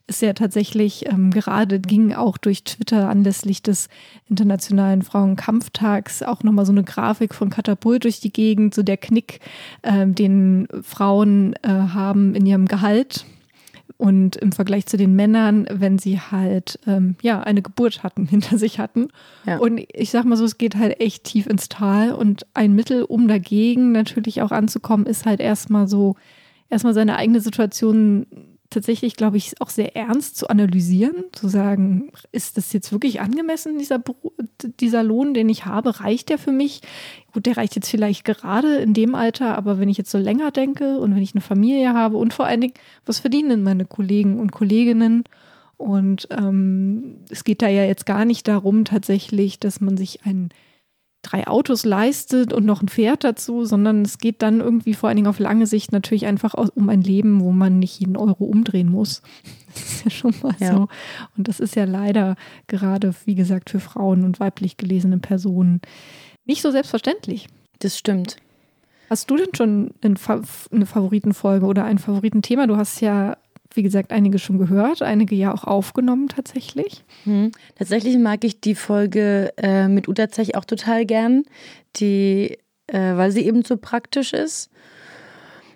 ist 0.07 0.23
ja 0.23 0.35
tatsächlich 0.35 1.07
ähm, 1.11 1.31
gerade, 1.31 1.81
ging 1.81 2.13
auch 2.13 2.37
durch 2.37 2.65
Twitter 2.65 3.09
anlässlich 3.09 3.63
des 3.63 3.89
Internationalen 4.29 5.03
Frauenkampftags 5.03 6.23
auch 6.23 6.43
nochmal 6.43 6.67
so 6.67 6.73
eine 6.73 6.85
Grafik 6.85 7.35
von 7.35 7.51
Katapult 7.51 8.05
durch 8.05 8.21
die 8.21 8.33
Gegend, 8.33 8.75
so 8.75 8.83
der 8.83 8.99
Knick, 8.99 9.41
ähm, 9.83 10.15
den 10.15 10.69
Frauen 10.83 11.55
äh, 11.63 11.69
haben 11.69 12.35
in 12.35 12.45
ihrem 12.45 12.67
Gehalt 12.67 13.25
und 13.97 14.37
im 14.37 14.53
Vergleich 14.53 14.87
zu 14.87 14.97
den 14.97 15.15
Männern, 15.15 15.67
wenn 15.71 15.99
sie 15.99 16.21
halt 16.21 16.79
ähm, 16.87 17.17
ja 17.23 17.41
eine 17.41 17.63
Geburt 17.63 18.03
hatten, 18.03 18.27
hinter 18.29 18.59
sich 18.59 18.79
hatten. 18.79 19.09
Ja. 19.47 19.59
Und 19.59 19.81
ich 19.93 20.11
sag 20.11 20.25
mal 20.25 20.37
so, 20.37 20.45
es 20.45 20.59
geht 20.59 20.77
halt 20.77 21.01
echt 21.01 21.25
tief 21.25 21.47
ins 21.47 21.69
Tal. 21.69 22.13
Und 22.13 22.47
ein 22.53 22.75
Mittel, 22.75 23.05
um 23.05 23.29
dagegen 23.29 23.93
natürlich 23.93 24.43
auch 24.43 24.53
anzukommen, 24.53 25.07
ist 25.07 25.25
halt 25.25 25.41
erstmal 25.41 25.89
so, 25.89 26.17
erstmal 26.69 26.95
seine 26.95 27.17
eigene 27.17 27.41
Situation 27.41 28.27
tatsächlich, 28.75 29.17
glaube 29.17 29.37
ich, 29.37 29.61
auch 29.61 29.71
sehr 29.71 29.97
ernst 29.97 30.37
zu 30.37 30.49
analysieren, 30.49 31.25
zu 31.33 31.49
sagen, 31.49 32.11
ist 32.33 32.57
das 32.57 32.73
jetzt 32.73 32.93
wirklich 32.93 33.21
angemessen, 33.21 33.79
dieser, 33.79 34.03
dieser 34.81 35.03
Lohn, 35.03 35.33
den 35.33 35.49
ich 35.49 35.65
habe, 35.65 36.01
reicht 36.01 36.29
der 36.29 36.39
für 36.39 36.53
mich? 36.53 36.83
Gut, 37.33 37.47
der 37.47 37.57
reicht 37.57 37.77
jetzt 37.77 37.89
vielleicht 37.89 38.25
gerade 38.25 38.77
in 38.77 38.93
dem 38.93 39.15
Alter, 39.15 39.57
aber 39.57 39.79
wenn 39.79 39.89
ich 39.89 39.97
jetzt 39.97 40.11
so 40.11 40.19
länger 40.19 40.51
denke 40.51 40.99
und 40.99 41.15
wenn 41.15 41.23
ich 41.23 41.35
eine 41.35 41.41
Familie 41.41 41.95
habe 41.95 42.17
und 42.17 42.35
vor 42.35 42.47
allen 42.47 42.61
Dingen, 42.61 42.75
was 43.07 43.21
verdienen 43.21 43.49
denn 43.49 43.63
meine 43.63 43.87
Kollegen 43.87 44.39
und 44.39 44.53
Kolleginnen? 44.53 45.25
Und 45.77 46.29
ähm, 46.31 47.17
es 47.31 47.45
geht 47.45 47.63
da 47.63 47.69
ja 47.69 47.85
jetzt 47.85 48.07
gar 48.07 48.25
nicht 48.25 48.47
darum, 48.47 48.85
tatsächlich, 48.85 49.59
dass 49.59 49.81
man 49.81 49.97
sich 49.97 50.25
einen 50.25 50.51
drei 51.25 51.47
Autos 51.47 51.85
leistet 51.85 52.53
und 52.53 52.65
noch 52.65 52.83
ein 52.83 52.89
Pferd 52.89 53.25
dazu, 53.25 53.65
sondern 53.65 54.03
es 54.03 54.19
geht 54.19 54.43
dann 54.43 54.61
irgendwie 54.61 54.95
vor 54.95 55.09
allen 55.09 55.17
Dingen 55.17 55.29
auf 55.29 55.39
lange 55.39 55.67
Sicht 55.67 55.93
natürlich 55.93 56.27
einfach 56.27 56.55
um 56.55 56.89
ein 56.89 57.03
Leben, 57.03 57.41
wo 57.41 57.51
man 57.51 57.79
nicht 57.79 57.99
jeden 57.99 58.17
Euro 58.17 58.45
umdrehen 58.45 58.91
muss. 58.91 59.23
Das 59.75 59.83
ist 59.83 60.05
ja 60.05 60.11
schon 60.13 60.35
mal 60.41 60.55
ja. 60.61 60.73
so. 60.73 60.89
Und 61.37 61.49
das 61.49 61.59
ist 61.59 61.75
ja 61.75 61.83
leider 61.83 62.37
gerade, 62.69 63.13
wie 63.25 63.35
gesagt, 63.35 63.71
für 63.71 63.81
Frauen 63.81 64.23
und 64.23 64.39
weiblich 64.39 64.77
gelesene 64.77 65.19
Personen 65.19 65.81
nicht 66.45 66.63
so 66.63 66.71
selbstverständlich. 66.71 67.49
Das 67.81 67.99
stimmt. 67.99 68.37
Hast 69.11 69.29
du 69.31 69.37
denn 69.37 69.53
schon 69.55 69.93
eine 70.01 70.87
Favoritenfolge 70.87 71.67
oder 71.67 71.85
ein 71.85 71.99
Favoritenthema? 71.99 72.69
Du 72.69 72.77
hast 72.77 73.01
ja 73.01 73.37
wie 73.75 73.83
gesagt, 73.83 74.13
einige 74.13 74.39
schon 74.39 74.59
gehört, 74.59 75.03
einige 75.03 75.35
ja 75.35 75.53
auch 75.53 75.65
aufgenommen 75.65 76.29
tatsächlich. 76.29 77.05
Hm. 77.25 77.51
Tatsächlich 77.77 78.17
mag 78.19 78.45
ich 78.45 78.61
die 78.61 78.75
Folge 78.75 79.53
äh, 79.57 79.89
mit 79.89 80.09
Uta 80.09 80.29
Zech 80.29 80.57
auch 80.57 80.65
total 80.65 81.05
gern, 81.05 81.45
die, 81.97 82.59
äh, 82.87 83.17
weil 83.17 83.31
sie 83.33 83.47
eben 83.47 83.65
so 83.65 83.77
praktisch 83.77 84.33
ist. 84.33 84.71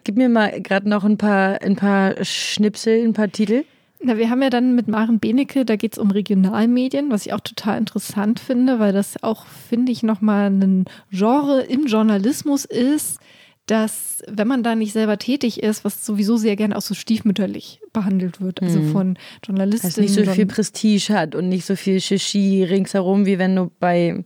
Gib 0.04 0.16
mir 0.16 0.28
mal 0.28 0.60
gerade 0.62 0.88
noch 0.88 1.04
ein 1.04 1.18
paar, 1.18 1.60
ein 1.62 1.76
paar 1.76 2.24
Schnipsel, 2.24 3.04
ein 3.04 3.12
paar 3.12 3.30
Titel. 3.30 3.64
Na, 4.00 4.16
wir 4.16 4.30
haben 4.30 4.42
ja 4.42 4.50
dann 4.50 4.76
mit 4.76 4.86
Maren 4.86 5.18
Benecke, 5.18 5.64
da 5.64 5.74
geht 5.74 5.94
es 5.94 5.98
um 5.98 6.12
Regionalmedien, 6.12 7.10
was 7.10 7.26
ich 7.26 7.32
auch 7.32 7.40
total 7.40 7.78
interessant 7.78 8.38
finde, 8.38 8.78
weil 8.78 8.92
das 8.92 9.22
auch, 9.24 9.46
finde 9.46 9.90
ich, 9.90 10.04
nochmal 10.04 10.46
ein 10.50 10.84
Genre 11.10 11.62
im 11.62 11.86
Journalismus 11.86 12.64
ist, 12.64 13.18
dass, 13.68 14.22
wenn 14.26 14.48
man 14.48 14.62
da 14.62 14.74
nicht 14.74 14.92
selber 14.92 15.18
tätig 15.18 15.62
ist, 15.62 15.84
was 15.84 16.04
sowieso 16.04 16.38
sehr 16.38 16.56
gerne 16.56 16.76
auch 16.76 16.82
so 16.82 16.94
stiefmütterlich 16.94 17.80
behandelt 17.92 18.40
wird, 18.40 18.62
also 18.62 18.80
mhm. 18.80 18.92
von 18.92 19.18
Journalisten. 19.44 19.88
Das 19.88 19.96
nicht 19.98 20.14
so 20.14 20.24
viel 20.24 20.46
Prestige 20.46 21.10
hat 21.10 21.34
und 21.34 21.48
nicht 21.48 21.66
so 21.66 21.76
viel 21.76 22.00
Shishi 22.00 22.64
ringsherum, 22.64 23.26
wie 23.26 23.38
wenn 23.38 23.54
du 23.54 23.70
bei 23.78 24.24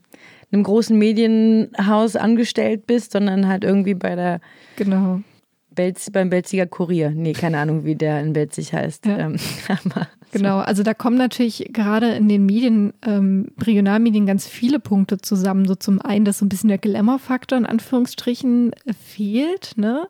einem 0.53 0.63
großen 0.63 0.97
Medienhaus 0.97 2.15
angestellt 2.15 2.87
bist, 2.87 3.13
sondern 3.13 3.49
halt 3.49 3.65
irgendwie 3.65 3.95
bei 3.95 4.15
der 4.15 4.41
genau. 4.77 5.21
Belz, 5.75 6.11
beim 6.11 6.31
Belziger 6.31 6.67
Kurier. 6.67 7.11
Nee, 7.11 7.33
keine 7.33 7.59
Ahnung, 7.59 7.85
wie 7.85 7.97
der 7.97 8.21
in 8.21 8.35
Belzig 8.35 8.73
heißt. 8.73 9.07
Ja. 9.07 9.19
Ähm, 9.19 9.37
genau, 10.33 10.59
also 10.59 10.83
da 10.83 10.95
kommen 10.95 11.17
natürlich 11.17 11.71
gerade 11.73 12.13
in 12.13 12.29
den 12.29 12.47
Medien, 12.47 12.93
ähm, 13.03 13.53
Regionalmedien 13.63 14.27
ganz 14.27 14.47
viele 14.47 14.81
Punkte 14.81 15.19
zusammen. 15.19 15.67
So 15.67 15.75
zum 15.75 16.01
einen, 16.01 16.25
dass 16.25 16.39
so 16.39 16.45
ein 16.45 16.49
bisschen 16.49 16.69
der 16.69 16.79
Glamour-Faktor 16.79 17.59
in 17.59 17.67
Anführungsstrichen 17.67 18.73
fehlt. 19.01 19.73
Ne? 19.77 20.09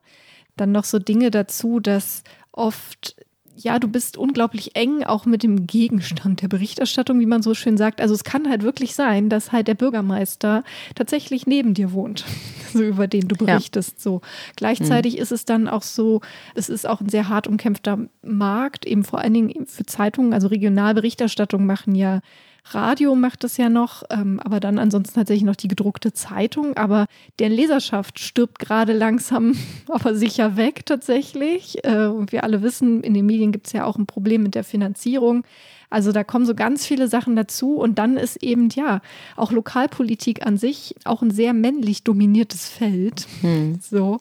Dann 0.56 0.72
noch 0.72 0.84
so 0.84 0.98
Dinge 0.98 1.30
dazu, 1.30 1.80
dass 1.80 2.22
oft 2.52 3.16
ja, 3.62 3.78
du 3.78 3.88
bist 3.88 4.16
unglaublich 4.16 4.76
eng 4.76 5.04
auch 5.04 5.26
mit 5.26 5.42
dem 5.42 5.66
Gegenstand 5.66 6.42
der 6.42 6.48
Berichterstattung, 6.48 7.20
wie 7.20 7.26
man 7.26 7.42
so 7.42 7.54
schön 7.54 7.76
sagt. 7.76 8.00
Also 8.00 8.14
es 8.14 8.24
kann 8.24 8.48
halt 8.48 8.62
wirklich 8.62 8.94
sein, 8.94 9.28
dass 9.28 9.52
halt 9.52 9.68
der 9.68 9.74
Bürgermeister 9.74 10.64
tatsächlich 10.94 11.46
neben 11.46 11.74
dir 11.74 11.92
wohnt, 11.92 12.24
so 12.72 12.82
über 12.82 13.06
den 13.06 13.28
du 13.28 13.36
berichtest. 13.36 13.98
Ja. 13.98 14.02
So 14.02 14.20
gleichzeitig 14.56 15.16
mhm. 15.16 15.22
ist 15.22 15.32
es 15.32 15.44
dann 15.44 15.68
auch 15.68 15.82
so, 15.82 16.20
es 16.54 16.68
ist 16.68 16.86
auch 16.86 17.00
ein 17.00 17.08
sehr 17.08 17.28
hart 17.28 17.46
umkämpfter 17.46 17.98
Markt, 18.22 18.86
eben 18.86 19.04
vor 19.04 19.20
allen 19.20 19.34
Dingen 19.34 19.66
für 19.66 19.86
Zeitungen, 19.86 20.32
also 20.32 20.48
Regionalberichterstattung 20.48 21.66
machen 21.66 21.94
ja 21.94 22.20
Radio 22.64 23.14
macht 23.14 23.44
es 23.44 23.56
ja 23.56 23.68
noch, 23.68 24.04
ähm, 24.10 24.40
aber 24.40 24.60
dann 24.60 24.78
ansonsten 24.78 25.14
tatsächlich 25.14 25.44
noch 25.44 25.56
die 25.56 25.68
gedruckte 25.68 26.12
Zeitung. 26.12 26.76
Aber 26.76 27.06
deren 27.38 27.52
Leserschaft 27.52 28.18
stirbt 28.18 28.58
gerade 28.58 28.92
langsam, 28.92 29.56
aber 29.88 30.14
sicher 30.14 30.56
weg 30.56 30.86
tatsächlich. 30.86 31.84
Äh, 31.84 32.06
und 32.06 32.32
wir 32.32 32.44
alle 32.44 32.62
wissen, 32.62 33.02
in 33.02 33.14
den 33.14 33.26
Medien 33.26 33.52
gibt 33.52 33.66
es 33.66 33.72
ja 33.72 33.84
auch 33.84 33.96
ein 33.96 34.06
Problem 34.06 34.42
mit 34.42 34.54
der 34.54 34.64
Finanzierung. 34.64 35.44
Also 35.90 36.10
da 36.10 36.24
kommen 36.24 36.46
so 36.46 36.54
ganz 36.54 36.86
viele 36.86 37.06
Sachen 37.08 37.36
dazu 37.36 37.76
und 37.76 37.98
dann 37.98 38.16
ist 38.16 38.42
eben 38.42 38.70
ja 38.70 39.02
auch 39.36 39.52
Lokalpolitik 39.52 40.46
an 40.46 40.56
sich 40.56 40.94
auch 41.04 41.20
ein 41.20 41.30
sehr 41.30 41.52
männlich 41.52 42.02
dominiertes 42.02 42.68
Feld. 42.68 43.26
Hm. 43.42 43.78
So. 43.82 44.18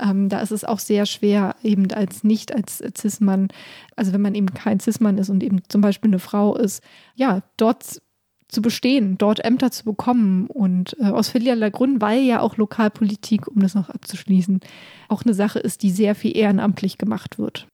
Ähm, 0.00 0.28
da 0.28 0.40
ist 0.40 0.52
es 0.52 0.64
auch 0.64 0.78
sehr 0.78 1.06
schwer, 1.06 1.56
eben 1.62 1.90
als 1.92 2.24
nicht 2.24 2.54
als 2.54 2.82
Cis-Mann, 2.96 3.48
also 3.96 4.12
wenn 4.12 4.20
man 4.20 4.34
eben 4.34 4.52
kein 4.54 4.80
Cis-Mann 4.80 5.18
ist 5.18 5.28
und 5.28 5.42
eben 5.42 5.60
zum 5.68 5.80
Beispiel 5.80 6.10
eine 6.10 6.20
Frau 6.20 6.56
ist, 6.56 6.82
ja, 7.14 7.42
dort 7.56 8.00
zu 8.48 8.62
bestehen, 8.62 9.18
dort 9.18 9.44
Ämter 9.44 9.70
zu 9.70 9.84
bekommen 9.84 10.46
und 10.46 10.96
äh, 11.00 11.06
aus 11.06 11.28
vielerlei 11.28 11.70
Gründen, 11.70 12.00
weil 12.00 12.22
ja 12.22 12.40
auch 12.40 12.56
Lokalpolitik, 12.56 13.46
um 13.46 13.60
das 13.60 13.74
noch 13.74 13.90
abzuschließen, 13.90 14.60
auch 15.08 15.22
eine 15.22 15.34
Sache 15.34 15.58
ist, 15.58 15.82
die 15.82 15.90
sehr 15.90 16.14
viel 16.14 16.36
ehrenamtlich 16.36 16.96
gemacht 16.96 17.38
wird. 17.38 17.68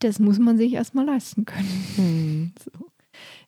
Das 0.00 0.18
muss 0.18 0.38
man 0.38 0.58
sich 0.58 0.74
erstmal 0.74 1.06
leisten 1.06 1.44
können. 1.44 1.84
Hm. 1.96 2.52
So. 2.64 2.88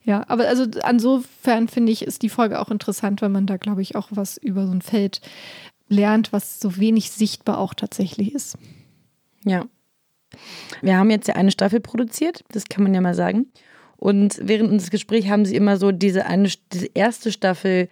Ja, 0.03 0.25
aber 0.27 0.47
also 0.47 0.65
insofern 0.89 1.67
finde 1.67 1.91
ich, 1.91 2.03
ist 2.03 2.23
die 2.23 2.29
Folge 2.29 2.59
auch 2.59 2.71
interessant, 2.71 3.21
weil 3.21 3.29
man 3.29 3.45
da, 3.45 3.57
glaube 3.57 3.81
ich, 3.81 3.95
auch 3.95 4.07
was 4.11 4.37
über 4.37 4.65
so 4.65 4.73
ein 4.73 4.81
Feld 4.81 5.21
lernt, 5.91 6.33
was 6.33 6.59
so 6.59 6.77
wenig 6.77 7.11
sichtbar 7.11 7.59
auch 7.59 7.73
tatsächlich 7.73 8.33
ist. 8.33 8.57
Ja. 9.43 9.65
Wir 10.81 10.97
haben 10.97 11.09
jetzt 11.11 11.27
ja 11.27 11.35
eine 11.35 11.51
Staffel 11.51 11.81
produziert, 11.81 12.43
das 12.51 12.65
kann 12.65 12.83
man 12.83 12.93
ja 12.93 13.01
mal 13.01 13.13
sagen. 13.13 13.51
Und 13.97 14.39
während 14.41 14.71
unseres 14.71 14.89
Gesprächs 14.89 15.27
haben 15.27 15.45
sie 15.45 15.55
immer 15.55 15.77
so 15.77 15.91
diese 15.91 16.25
eine, 16.25 16.49
diese 16.71 16.87
erste 16.93 17.31
Staffel 17.31 17.89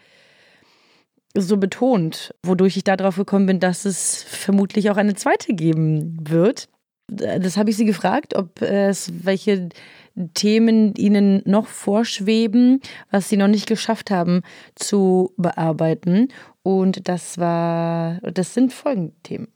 so 1.35 1.57
betont, 1.57 2.33
wodurch 2.41 2.77
ich 2.77 2.83
darauf 2.83 3.17
gekommen 3.17 3.45
bin, 3.45 3.59
dass 3.59 3.85
es 3.85 4.23
vermutlich 4.23 4.89
auch 4.89 4.97
eine 4.97 5.13
zweite 5.13 5.53
geben 5.53 6.17
wird. 6.27 6.69
Das 7.07 7.57
habe 7.57 7.69
ich 7.69 7.77
sie 7.77 7.85
gefragt, 7.85 8.35
ob 8.35 8.61
es 8.61 9.11
welche 9.25 9.69
Themen 10.33 10.93
ihnen 10.95 11.41
noch 11.45 11.67
vorschweben, 11.67 12.81
was 13.11 13.29
sie 13.29 13.37
noch 13.37 13.47
nicht 13.47 13.67
geschafft 13.67 14.11
haben 14.11 14.41
zu 14.75 15.33
bearbeiten. 15.37 16.29
Und 16.63 17.07
das 17.07 17.37
war, 17.37 18.19
das 18.21 18.53
sind 18.53 18.73
folgende 18.73 19.13
Themen. 19.23 19.47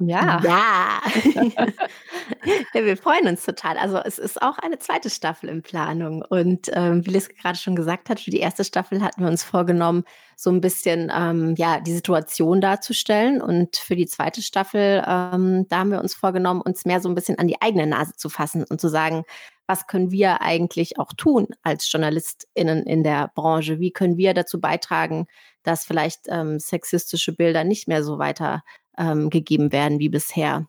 Ja. 0.00 0.40
Ja. 0.44 1.00
ja. 2.74 2.84
Wir 2.84 2.96
freuen 2.96 3.28
uns 3.28 3.44
total. 3.44 3.78
Also 3.78 3.98
es 3.98 4.18
ist 4.18 4.42
auch 4.42 4.58
eine 4.58 4.78
zweite 4.78 5.08
Staffel 5.08 5.48
in 5.48 5.62
Planung. 5.62 6.22
Und 6.22 6.70
ähm, 6.72 7.06
wie 7.06 7.10
Liz 7.10 7.28
gerade 7.28 7.56
schon 7.56 7.76
gesagt 7.76 8.10
hat, 8.10 8.20
für 8.20 8.30
die 8.30 8.40
erste 8.40 8.64
Staffel 8.64 9.02
hatten 9.02 9.22
wir 9.22 9.28
uns 9.28 9.42
vorgenommen, 9.42 10.04
so 10.36 10.50
ein 10.50 10.60
bisschen 10.60 11.10
ähm, 11.14 11.54
ja, 11.56 11.80
die 11.80 11.94
Situation 11.94 12.60
darzustellen. 12.60 13.40
Und 13.40 13.76
für 13.76 13.96
die 13.96 14.06
zweite 14.06 14.42
Staffel, 14.42 15.02
ähm, 15.06 15.66
da 15.68 15.78
haben 15.78 15.90
wir 15.90 16.00
uns 16.00 16.14
vorgenommen, 16.14 16.60
uns 16.60 16.84
mehr 16.84 17.00
so 17.00 17.08
ein 17.08 17.14
bisschen 17.14 17.38
an 17.38 17.48
die 17.48 17.62
eigene 17.62 17.86
Nase 17.86 18.12
zu 18.16 18.28
fassen 18.28 18.64
und 18.68 18.80
zu 18.80 18.88
sagen, 18.88 19.24
was 19.66 19.86
können 19.86 20.10
wir 20.10 20.42
eigentlich 20.42 20.98
auch 20.98 21.12
tun 21.12 21.48
als 21.62 21.90
JournalistInnen 21.90 22.84
in 22.84 23.02
der 23.02 23.32
Branche? 23.34 23.80
Wie 23.80 23.90
können 23.92 24.16
wir 24.16 24.32
dazu 24.32 24.60
beitragen, 24.60 25.26
dass 25.62 25.84
vielleicht 25.84 26.26
ähm, 26.28 26.60
sexistische 26.60 27.32
Bilder 27.32 27.64
nicht 27.64 27.88
mehr 27.88 28.04
so 28.04 28.18
weiter 28.18 28.62
ähm, 28.98 29.30
gegeben 29.30 29.72
werden 29.72 29.98
wie 29.98 30.08
bisher? 30.08 30.66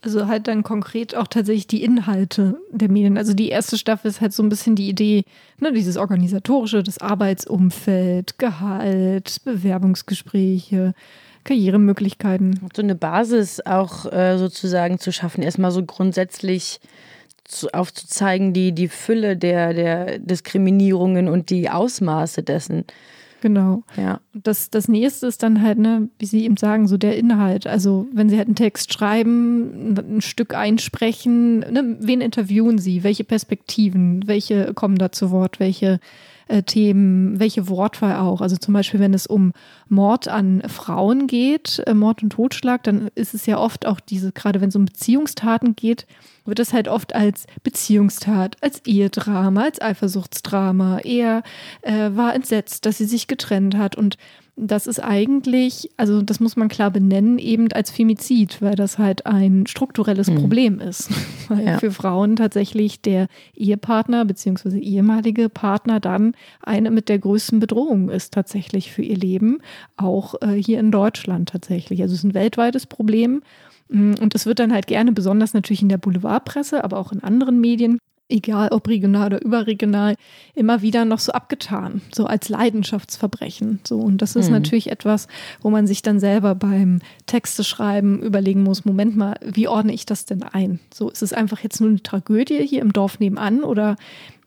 Also 0.00 0.28
halt 0.28 0.46
dann 0.46 0.62
konkret 0.62 1.16
auch 1.16 1.26
tatsächlich 1.26 1.66
die 1.66 1.82
Inhalte 1.82 2.60
der 2.70 2.88
Medien. 2.88 3.18
Also 3.18 3.34
die 3.34 3.48
erste 3.48 3.76
Staffel 3.76 4.08
ist 4.08 4.20
halt 4.20 4.32
so 4.32 4.44
ein 4.44 4.48
bisschen 4.48 4.76
die 4.76 4.88
Idee, 4.88 5.24
ne, 5.58 5.72
dieses 5.72 5.96
organisatorische, 5.96 6.84
das 6.84 6.98
Arbeitsumfeld, 6.98 8.38
Gehalt, 8.38 9.40
Bewerbungsgespräche, 9.44 10.94
Karrieremöglichkeiten. 11.42 12.60
So 12.76 12.82
eine 12.82 12.94
Basis 12.94 13.60
auch 13.66 14.10
äh, 14.12 14.38
sozusagen 14.38 15.00
zu 15.00 15.12
schaffen, 15.12 15.42
erstmal 15.42 15.72
so 15.72 15.84
grundsätzlich 15.84 16.78
zu, 17.44 17.68
aufzuzeigen, 17.74 18.52
die, 18.52 18.72
die 18.72 18.88
Fülle 18.88 19.36
der, 19.36 19.74
der 19.74 20.18
Diskriminierungen 20.20 21.28
und 21.28 21.50
die 21.50 21.70
Ausmaße 21.70 22.44
dessen. 22.44 22.84
Genau. 23.40 23.82
Ja. 23.96 24.20
Das, 24.34 24.70
das 24.70 24.88
nächste 24.88 25.26
ist 25.26 25.42
dann 25.42 25.62
halt, 25.62 25.78
ne, 25.78 26.08
wie 26.18 26.26
Sie 26.26 26.44
eben 26.44 26.56
sagen, 26.56 26.88
so 26.88 26.96
der 26.96 27.16
Inhalt. 27.16 27.66
Also 27.66 28.08
wenn 28.12 28.28
Sie 28.28 28.36
halt 28.36 28.48
einen 28.48 28.56
Text 28.56 28.92
schreiben, 28.92 29.94
ein 29.96 30.20
Stück 30.20 30.54
einsprechen, 30.54 31.60
ne, 31.60 31.96
wen 32.00 32.20
interviewen 32.20 32.78
Sie? 32.78 33.04
Welche 33.04 33.24
Perspektiven? 33.24 34.26
Welche 34.26 34.74
kommen 34.74 34.98
da 34.98 35.12
zu 35.12 35.30
Wort? 35.30 35.60
Welche 35.60 36.00
äh, 36.48 36.62
Themen, 36.62 37.38
welche 37.38 37.68
Wortwahl 37.68 38.16
auch. 38.16 38.40
Also 38.40 38.56
zum 38.56 38.74
Beispiel, 38.74 39.00
wenn 39.00 39.14
es 39.14 39.26
um 39.26 39.52
Mord 39.88 40.28
an 40.28 40.62
Frauen 40.66 41.26
geht, 41.26 41.82
äh, 41.86 41.94
Mord 41.94 42.22
und 42.22 42.30
Totschlag, 42.30 42.82
dann 42.82 43.10
ist 43.14 43.34
es 43.34 43.46
ja 43.46 43.58
oft 43.58 43.86
auch 43.86 44.00
diese, 44.00 44.32
gerade 44.32 44.60
wenn 44.60 44.70
es 44.70 44.76
um 44.76 44.86
Beziehungstaten 44.86 45.76
geht, 45.76 46.06
wird 46.44 46.58
es 46.58 46.72
halt 46.72 46.88
oft 46.88 47.14
als 47.14 47.46
Beziehungstat, 47.62 48.56
als 48.62 48.80
Ehedrama, 48.86 49.64
als 49.64 49.80
Eifersuchtsdrama. 49.80 51.00
Er 51.04 51.42
äh, 51.82 52.10
war 52.14 52.34
entsetzt, 52.34 52.86
dass 52.86 52.98
sie 52.98 53.04
sich 53.04 53.26
getrennt 53.26 53.76
hat 53.76 53.96
und 53.96 54.16
das 54.60 54.86
ist 54.86 54.98
eigentlich, 54.98 55.90
also 55.96 56.20
das 56.20 56.40
muss 56.40 56.56
man 56.56 56.68
klar 56.68 56.90
benennen, 56.90 57.38
eben 57.38 57.70
als 57.72 57.90
Femizid, 57.90 58.60
weil 58.60 58.74
das 58.74 58.98
halt 58.98 59.24
ein 59.24 59.66
strukturelles 59.66 60.28
mhm. 60.28 60.36
Problem 60.36 60.80
ist. 60.80 61.10
Weil 61.48 61.64
ja. 61.64 61.78
für 61.78 61.92
Frauen 61.92 62.36
tatsächlich 62.36 63.00
der 63.00 63.28
Ehepartner 63.54 64.24
bzw. 64.24 64.78
ehemalige 64.78 65.48
Partner 65.48 66.00
dann 66.00 66.34
eine 66.60 66.90
mit 66.90 67.08
der 67.08 67.18
größten 67.18 67.60
Bedrohung 67.60 68.10
ist 68.10 68.34
tatsächlich 68.34 68.92
für 68.92 69.02
ihr 69.02 69.16
Leben, 69.16 69.60
auch 69.96 70.34
äh, 70.42 70.54
hier 70.54 70.80
in 70.80 70.90
Deutschland 70.90 71.48
tatsächlich. 71.48 72.02
Also 72.02 72.14
es 72.14 72.20
ist 72.20 72.24
ein 72.24 72.34
weltweites 72.34 72.86
Problem. 72.86 73.42
Mm, 73.88 74.14
und 74.20 74.34
es 74.34 74.44
wird 74.44 74.58
dann 74.58 74.72
halt 74.72 74.86
gerne, 74.86 75.12
besonders 75.12 75.54
natürlich 75.54 75.82
in 75.82 75.88
der 75.88 75.98
Boulevardpresse, 75.98 76.84
aber 76.84 76.98
auch 76.98 77.12
in 77.12 77.22
anderen 77.22 77.60
Medien, 77.60 77.98
egal 78.28 78.68
ob 78.72 78.88
regional 78.88 79.26
oder 79.26 79.42
überregional, 79.42 80.16
immer 80.54 80.82
wieder 80.82 81.04
noch 81.04 81.18
so 81.18 81.32
abgetan, 81.32 82.02
so 82.12 82.26
als 82.26 82.48
Leidenschaftsverbrechen. 82.48 83.80
So, 83.86 83.98
und 83.98 84.20
das 84.20 84.36
ist 84.36 84.48
mhm. 84.48 84.54
natürlich 84.54 84.90
etwas, 84.90 85.28
wo 85.60 85.70
man 85.70 85.86
sich 85.86 86.02
dann 86.02 86.20
selber 86.20 86.54
beim 86.54 87.00
Texte 87.26 87.64
schreiben 87.64 88.20
überlegen 88.20 88.62
muss, 88.62 88.84
Moment 88.84 89.16
mal, 89.16 89.36
wie 89.42 89.68
ordne 89.68 89.92
ich 89.92 90.06
das 90.06 90.26
denn 90.26 90.42
ein? 90.42 90.78
So, 90.92 91.10
ist 91.10 91.22
es 91.22 91.32
einfach 91.32 91.60
jetzt 91.60 91.80
nur 91.80 91.90
eine 91.90 92.02
Tragödie 92.02 92.66
hier 92.66 92.82
im 92.82 92.92
Dorf 92.92 93.18
nebenan 93.18 93.62
oder 93.62 93.96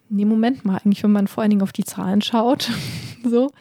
nee, 0.09 0.25
Moment 0.25 0.63
mal, 0.65 0.79
eigentlich, 0.83 1.03
wenn 1.03 1.11
man 1.11 1.27
vor 1.27 1.41
allen 1.41 1.51
Dingen 1.51 1.63
auf 1.63 1.73
die 1.73 1.85
Zahlen 1.85 2.21
schaut, 2.21 2.69
so. 3.23 3.51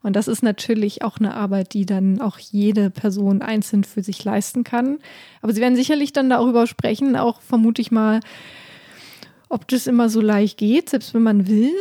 Und 0.00 0.14
das 0.14 0.28
ist 0.28 0.44
natürlich 0.44 1.02
auch 1.02 1.18
eine 1.18 1.34
Arbeit, 1.34 1.74
die 1.74 1.84
dann 1.84 2.20
auch 2.20 2.38
jede 2.38 2.88
Person 2.88 3.42
einzeln 3.42 3.82
für 3.82 4.02
sich 4.02 4.24
leisten 4.24 4.62
kann. 4.62 4.98
Aber 5.42 5.52
Sie 5.52 5.60
werden 5.60 5.74
sicherlich 5.74 6.12
dann 6.12 6.30
darüber 6.30 6.68
sprechen, 6.68 7.16
auch 7.16 7.40
vermute 7.40 7.82
ich 7.82 7.90
mal, 7.90 8.20
ob 9.48 9.68
das 9.68 9.86
immer 9.86 10.08
so 10.08 10.20
leicht 10.20 10.58
geht, 10.58 10.90
selbst 10.90 11.14
wenn 11.14 11.22
man 11.22 11.48
will. 11.48 11.74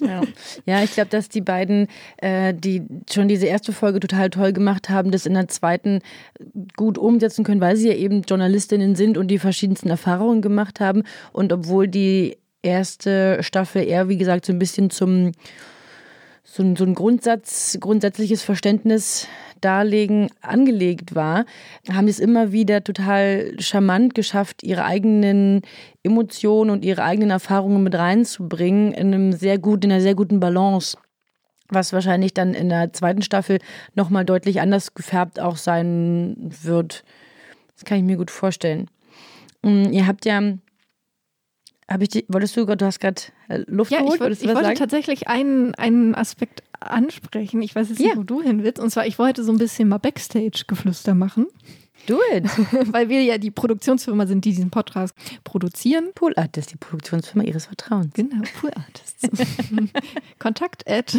Ja, 0.00 0.22
ja 0.66 0.82
ich 0.82 0.92
glaube, 0.92 1.10
dass 1.10 1.28
die 1.28 1.40
beiden, 1.40 1.86
äh, 2.18 2.54
die 2.54 2.82
schon 3.10 3.28
diese 3.28 3.46
erste 3.46 3.72
Folge 3.72 4.00
total 4.00 4.30
toll 4.30 4.52
gemacht 4.52 4.88
haben, 4.88 5.10
das 5.10 5.26
in 5.26 5.34
der 5.34 5.48
zweiten 5.48 6.00
gut 6.76 6.98
umsetzen 6.98 7.44
können, 7.44 7.60
weil 7.60 7.76
sie 7.76 7.88
ja 7.88 7.94
eben 7.94 8.22
Journalistinnen 8.22 8.94
sind 8.94 9.18
und 9.18 9.28
die 9.28 9.38
verschiedensten 9.38 9.90
Erfahrungen 9.90 10.42
gemacht 10.42 10.80
haben. 10.80 11.02
Und 11.32 11.52
obwohl 11.52 11.88
die 11.88 12.38
erste 12.62 13.42
Staffel 13.42 13.86
eher, 13.86 14.08
wie 14.08 14.18
gesagt, 14.18 14.46
so 14.46 14.52
ein 14.52 14.58
bisschen 14.58 14.90
zum 14.90 15.32
so 16.52 16.64
ein, 16.64 16.74
so 16.74 16.84
ein 16.84 16.94
Grundsatz, 16.94 17.78
grundsätzliches 17.78 18.42
Verständnis 18.42 19.28
darlegen, 19.60 20.30
angelegt 20.40 21.14
war, 21.14 21.44
haben 21.92 22.08
es 22.08 22.18
immer 22.18 22.50
wieder 22.50 22.82
total 22.82 23.54
charmant 23.60 24.16
geschafft, 24.16 24.64
ihre 24.64 24.84
eigenen 24.84 25.62
Emotionen 26.02 26.70
und 26.70 26.84
ihre 26.84 27.04
eigenen 27.04 27.30
Erfahrungen 27.30 27.84
mit 27.84 27.94
reinzubringen 27.94 28.92
in 28.92 29.14
einem 29.14 29.32
sehr 29.32 29.58
gut, 29.58 29.84
in 29.84 29.92
einer 29.92 30.00
sehr 30.00 30.16
guten 30.16 30.40
Balance. 30.40 30.98
Was 31.68 31.92
wahrscheinlich 31.92 32.34
dann 32.34 32.54
in 32.54 32.68
der 32.68 32.92
zweiten 32.92 33.22
Staffel 33.22 33.60
nochmal 33.94 34.24
deutlich 34.24 34.60
anders 34.60 34.94
gefärbt 34.94 35.38
auch 35.38 35.56
sein 35.56 36.36
wird. 36.62 37.04
Das 37.74 37.84
kann 37.84 37.98
ich 37.98 38.04
mir 38.04 38.16
gut 38.16 38.32
vorstellen. 38.32 38.88
Mm, 39.62 39.92
ihr 39.92 40.08
habt 40.08 40.24
ja 40.24 40.40
habe 41.90 42.04
ich 42.04 42.10
die, 42.10 42.24
wolltest 42.28 42.56
du, 42.56 42.64
du 42.64 42.84
hast 42.86 43.00
gerade 43.00 43.20
äh, 43.48 43.64
Luft 43.66 43.90
ja, 43.90 43.98
geholt? 43.98 44.14
Ich, 44.14 44.20
wollt, 44.20 44.42
ich 44.42 44.46
wollte 44.46 44.62
sagen? 44.62 44.78
tatsächlich 44.78 45.28
einen, 45.28 45.74
einen 45.74 46.14
Aspekt 46.14 46.62
ansprechen. 46.78 47.62
Ich 47.62 47.74
weiß 47.74 47.88
jetzt 47.88 47.98
nicht, 47.98 48.10
ja. 48.10 48.16
wo 48.16 48.22
du 48.22 48.40
hin 48.40 48.62
willst. 48.62 48.78
Und 48.80 48.90
zwar, 48.90 49.06
ich 49.06 49.18
wollte 49.18 49.42
so 49.42 49.52
ein 49.52 49.58
bisschen 49.58 49.88
mal 49.88 49.98
Backstage-Geflüster 49.98 51.14
machen. 51.14 51.46
Do 52.06 52.18
it. 52.32 52.44
Weil 52.92 53.08
wir 53.08 53.22
ja 53.22 53.38
die 53.38 53.50
Produktionsfirma 53.50 54.26
sind, 54.26 54.44
die 54.44 54.50
diesen 54.50 54.70
Podcast 54.70 55.14
produzieren. 55.44 56.10
Pool 56.14 56.32
Artist, 56.36 56.72
die 56.72 56.76
Produktionsfirma 56.76 57.44
ihres 57.44 57.66
Vertrauens. 57.66 58.12
Genau, 58.14 58.42
Pool 58.60 58.70
Artists. 58.74 59.28
Kontakt 60.38 60.88
at 60.88 61.16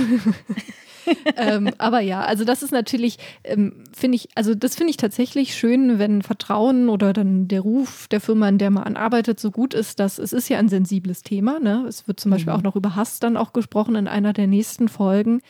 ähm, 1.38 1.72
aber 1.78 2.00
ja, 2.00 2.22
also 2.22 2.44
das 2.44 2.64
ist 2.64 2.72
natürlich, 2.72 3.18
ähm, 3.44 3.84
finde 3.92 4.16
ich, 4.16 4.30
also 4.36 4.56
das 4.56 4.76
finde 4.76 4.92
ich 4.92 4.98
tatsächlich 4.98 5.56
schön, 5.56 6.00
wenn 6.00 6.22
Vertrauen 6.22 6.90
oder 6.90 7.14
dann 7.14 7.48
der 7.48 7.62
Ruf 7.62 8.08
der 8.08 8.22
Firma, 8.22 8.48
in 8.50 8.58
der 8.58 8.72
man 8.72 8.96
arbeitet, 8.96 9.40
so 9.40 9.52
gut 9.52 9.74
ist, 9.74 10.00
dass 10.00 10.18
es 10.20 10.34
ist 10.34 10.50
ja 10.50 10.60
ein 10.60 10.70
sensibles 10.70 11.24
Thema. 11.24 11.60
Ne? 11.60 11.86
Es 11.88 12.08
wird 12.08 12.20
zum 12.20 12.32
Beispiel 12.32 12.54
mhm. 12.54 12.60
auch 12.60 12.64
noch 12.64 12.76
über 12.76 12.96
Hass 12.96 13.20
dann 13.20 13.38
auch 13.38 13.54
gesprochen 13.54 13.96
in 13.96 14.08
einer 14.08 14.34
der 14.34 14.48
nächsten 14.48 14.90
Folgen. 14.90 15.42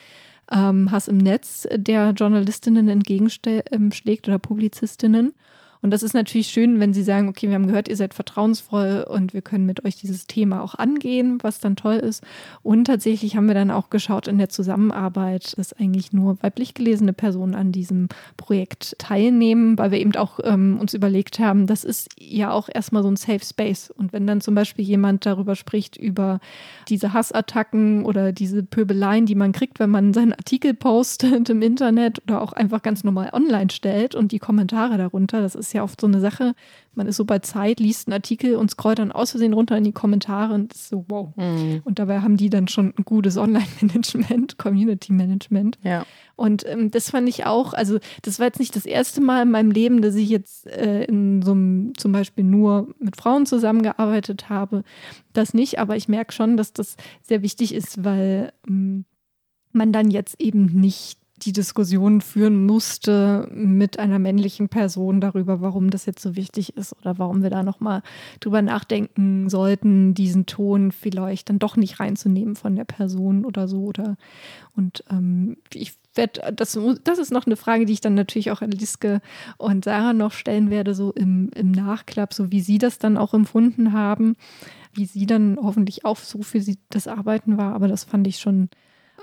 Ähm, 0.51 0.91
Hass 0.91 1.07
im 1.07 1.17
Netz, 1.17 1.67
der 1.73 2.11
Journalistinnen 2.11 2.89
entgegenschlägt 2.89 3.69
ähm, 3.71 3.91
oder 4.27 4.39
Publizistinnen. 4.39 5.33
Und 5.82 5.91
das 5.91 6.04
ist 6.04 6.13
natürlich 6.13 6.48
schön, 6.48 6.80
wenn 6.80 6.94
Sie 6.94 7.02
sagen, 7.02 7.28
okay, 7.28 7.48
wir 7.48 7.56
haben 7.56 7.67
gehört, 7.67 7.88
ihr 7.88 7.96
seid 7.96 8.13
vertrauensvoll 8.13 9.06
und 9.10 9.34
wir 9.34 9.41
können 9.41 9.65
mit 9.65 9.84
euch 9.84 9.96
dieses 9.96 10.28
Thema 10.28 10.62
auch 10.62 10.76
angehen, 10.76 11.39
was 11.41 11.60
dann 11.60 11.76
toll 11.76 11.96
ist. 11.96 12.24
Und 12.62 12.86
tatsächlich 12.86 13.36
haben 13.36 13.48
wir 13.48 13.56
dann 13.56 13.72
auch 13.72 13.89
geschaut 13.89 14.28
in 14.28 14.38
der 14.38 14.50
Zusammenarbeit, 14.50 15.58
dass 15.58 15.74
eigentlich 15.74 16.13
nur 16.13 16.41
weiblich 16.44 16.76
gelesene 16.76 17.13
Personen 17.13 17.56
an 17.56 17.72
diesem 17.72 18.10
Projekt 18.38 18.96
teilnehmen, 19.00 19.78
weil 19.78 19.91
wir 19.91 20.00
eben 20.00 20.15
auch 20.15 20.39
ähm, 20.44 20.78
uns 20.80 20.94
überlegt 20.94 21.39
haben, 21.39 21.65
das 21.65 21.84
ist 21.84 22.10
ja 22.20 22.52
auch 22.52 22.70
erstmal 22.72 23.02
so 23.02 23.10
ein 23.10 23.15
Safe 23.15 23.44
Space. 23.44 23.89
Und 23.89 24.13
wenn 24.13 24.28
dann 24.28 24.41
zum 24.41 24.54
Beispiel 24.54 24.86
jemand 24.86 25.26
darüber 25.26 25.56
spricht, 25.56 25.98
über 25.98 26.39
diese 26.89 27.13
Hassattacken 27.13 28.06
oder 28.06 28.32
diese 28.32 28.62
Pöbeleien, 28.62 29.26
die 29.26 29.36
man 29.36 29.52
kriegt, 29.52 29.80
wenn 29.80 29.89
man 29.89 30.13
seinen 30.13 30.34
Artikel 30.34 30.76
postet 30.76 31.50
im 31.50 31.63
Internet 31.63 32.22
oder 32.28 32.41
auch 32.41 32.54
einfach 32.54 32.84
ganz 32.84 33.04
normal 33.04 33.32
online 33.34 33.72
stellt 33.72 34.13
und 34.13 34.32
die 34.32 34.39
Kommentare 34.39 34.98
darunter, 34.98 35.41
das 35.41 35.56
ist 35.56 35.70
ist 35.71 35.75
ja 35.75 35.84
oft 35.84 36.01
so 36.01 36.07
eine 36.07 36.19
Sache. 36.19 36.53
Man 36.95 37.07
ist 37.07 37.15
so 37.15 37.23
bei 37.23 37.39
Zeit, 37.39 37.79
liest 37.79 38.07
einen 38.07 38.13
Artikel 38.13 38.57
und 38.57 38.71
scrollt 38.71 38.99
dann 38.99 39.13
aus 39.13 39.31
Versehen 39.31 39.53
runter 39.53 39.77
in 39.77 39.86
die 39.86 39.93
Kommentare 39.93 40.53
und 40.53 40.73
ist 40.73 40.89
so, 40.89 41.05
wow. 41.07 41.29
Mhm. 41.38 41.81
Und 41.86 41.97
dabei 41.97 42.19
haben 42.19 42.36
die 42.36 42.49
dann 42.49 42.67
schon 42.67 42.93
ein 42.97 43.05
gutes 43.05 43.38
Online-Management, 43.38 44.57
Community-Management. 44.57 45.79
Ja. 45.84 46.05
Und 46.36 46.67
ähm, 46.67 46.91
das 46.91 47.12
fand 47.12 47.29
ich 47.29 47.45
auch, 47.45 47.73
also 47.73 47.99
das 48.23 48.39
war 48.39 48.47
jetzt 48.47 48.60
nicht 48.60 48.75
das 48.75 48.86
erste 48.86 49.21
Mal 49.21 49.43
in 49.43 49.51
meinem 49.51 49.71
Leben, 49.71 50.01
dass 50.01 50.15
ich 50.15 50.27
jetzt 50.27 50.67
äh, 50.67 51.05
in 51.05 51.41
so 51.41 51.51
einem 51.51 51.93
zum 51.95 52.12
Beispiel 52.12 52.43
nur 52.43 52.93
mit 52.99 53.15
Frauen 53.15 53.45
zusammengearbeitet 53.45 54.49
habe. 54.49 54.84
Das 55.31 55.53
nicht, 55.53 55.79
aber 55.79 55.95
ich 55.95 56.10
merke 56.10 56.34
schon, 56.34 56.57
dass 56.57 56.73
das 56.73 56.97
sehr 57.21 57.41
wichtig 57.43 57.73
ist, 57.73 58.03
weil 58.03 58.51
ähm, 58.67 59.05
man 59.71 59.93
dann 59.93 60.12
jetzt 60.12 60.41
eben 60.41 60.65
nicht 60.65 61.20
die 61.41 61.54
Diskussion 61.54 62.21
führen 62.21 62.65
musste 62.65 63.47
mit 63.51 63.99
einer 63.99 64.19
männlichen 64.19 64.69
Person 64.69 65.21
darüber, 65.21 65.62
warum 65.62 65.89
das 65.89 66.06
jetzt 66.06 66.21
so 66.21 66.36
wichtig 66.36 66.77
ist 66.77 66.95
oder 67.01 67.17
warum 67.17 67.41
wir 67.43 67.49
da 67.49 67.63
nochmal 67.63 68.04
drüber 68.39 68.62
nachdenken 68.62 69.49
sollten, 69.49 70.13
diesen 70.13 70.45
Ton 70.45 70.91
vielleicht 70.91 71.49
dann 71.49 71.60
doch 71.60 71.77
nicht 71.77 71.99
reinzunehmen 71.99 72.56
von 72.56 72.75
der 72.75 72.86
Person 72.86 73.45
oder 73.45 73.67
so. 73.67 73.84
Oder 73.84 74.17
und 74.75 75.04
ähm, 75.10 75.58
ich 75.73 75.93
werde, 76.13 76.54
das, 76.54 76.77
das 77.04 77.19
ist 77.19 77.32
noch 77.32 77.45
eine 77.45 77.56
Frage, 77.56 77.86
die 77.86 77.93
ich 77.93 78.01
dann 78.01 78.13
natürlich 78.13 78.51
auch 78.51 78.62
an 78.62 78.71
Liske 78.71 79.21
und 79.58 79.86
Sarah 79.86 80.13
noch 80.13 80.34
stellen 80.34 80.69
werde, 80.69 80.93
so 80.93 81.12
im, 81.12 81.49
im 81.56 81.71
Nachklapp, 81.71 82.34
so 82.34 82.51
wie 82.51 82.62
sie 82.62 82.77
das 82.77 82.99
dann 82.99 83.17
auch 83.17 83.34
empfunden 83.34 83.93
haben, 83.93 84.36
wie 84.93 85.06
sie 85.06 85.25
dann 85.25 85.58
hoffentlich 85.62 86.06
auch 86.06 86.17
so 86.17 86.41
für 86.43 86.62
sie 86.62 86.77
das 86.89 87.08
Arbeiten 87.08 87.58
war. 87.58 87.73
Aber 87.73 87.88
das 87.88 88.04
fand 88.04 88.27
ich 88.27 88.39
schon 88.39 88.69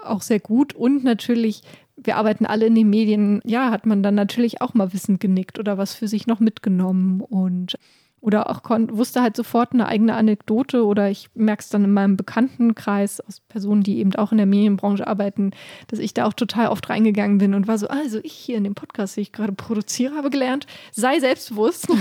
auch 0.04 0.22
sehr 0.22 0.40
gut 0.40 0.74
und 0.74 1.04
natürlich 1.04 1.62
wir 2.02 2.16
arbeiten 2.16 2.46
alle 2.46 2.66
in 2.66 2.74
den 2.74 2.90
Medien, 2.90 3.40
ja, 3.44 3.70
hat 3.70 3.86
man 3.86 4.02
dann 4.02 4.14
natürlich 4.14 4.60
auch 4.60 4.74
mal 4.74 4.92
wissend 4.92 5.20
genickt 5.20 5.58
oder 5.58 5.78
was 5.78 5.94
für 5.94 6.08
sich 6.08 6.26
noch 6.26 6.40
mitgenommen. 6.40 7.20
Und 7.20 7.78
oder 8.20 8.50
auch 8.50 8.62
wusste 8.68 9.22
halt 9.22 9.36
sofort 9.36 9.72
eine 9.72 9.86
eigene 9.86 10.14
Anekdote 10.14 10.84
oder 10.84 11.08
ich 11.08 11.30
merke 11.34 11.60
es 11.60 11.68
dann 11.68 11.84
in 11.84 11.92
meinem 11.92 12.16
Bekanntenkreis 12.16 13.20
aus 13.20 13.40
Personen, 13.40 13.82
die 13.82 13.98
eben 13.98 14.14
auch 14.16 14.32
in 14.32 14.38
der 14.38 14.46
Medienbranche 14.46 15.06
arbeiten, 15.06 15.52
dass 15.86 16.00
ich 16.00 16.14
da 16.14 16.26
auch 16.26 16.32
total 16.32 16.68
oft 16.68 16.88
reingegangen 16.88 17.38
bin 17.38 17.54
und 17.54 17.68
war 17.68 17.78
so, 17.78 17.86
also 17.88 18.18
ich 18.22 18.32
hier 18.32 18.56
in 18.56 18.64
dem 18.64 18.74
Podcast, 18.74 19.16
den 19.16 19.22
ich 19.22 19.32
gerade 19.32 19.52
produziere, 19.52 20.16
habe 20.16 20.30
gelernt, 20.30 20.66
sei 20.90 21.20
selbstbewusst. 21.20 21.88
ja, 21.88 21.94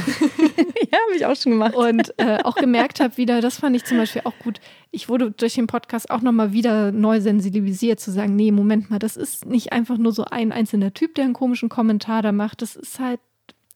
habe 1.08 1.16
ich 1.16 1.26
auch 1.26 1.36
schon 1.36 1.52
gemacht. 1.52 1.76
Und 1.76 2.14
äh, 2.18 2.40
auch 2.44 2.56
gemerkt 2.56 3.00
habe 3.00 3.18
wieder, 3.18 3.40
das 3.40 3.60
fand 3.60 3.76
ich 3.76 3.86
zum 3.86 3.98
Beispiel 3.98 4.24
auch 4.26 4.38
gut, 4.40 4.60
ich 4.90 5.10
wurde 5.10 5.30
durch 5.32 5.54
den 5.54 5.68
Podcast 5.68 6.10
auch 6.10 6.22
nochmal 6.22 6.52
wieder 6.52 6.92
neu 6.92 7.22
sensibilisiert, 7.22 8.00
zu 8.00 8.12
sagen, 8.12 8.36
nee, 8.36 8.52
Moment 8.52 8.90
mal, 8.90 9.00
das 9.00 9.18
ist 9.18 9.46
nicht 9.46 9.72
einfach 9.72 9.98
nur 9.98 10.14
so 10.14 10.26
ein 10.26 10.52
einzelner 10.52 10.94
Typ, 10.94 11.14
der 11.16 11.26
einen 11.26 11.34
komischen 11.34 11.70
Kommentar 11.70 12.24
da 12.24 12.32
macht, 12.32 12.64
das 12.64 12.76
ist 12.76 13.00
halt 13.00 13.20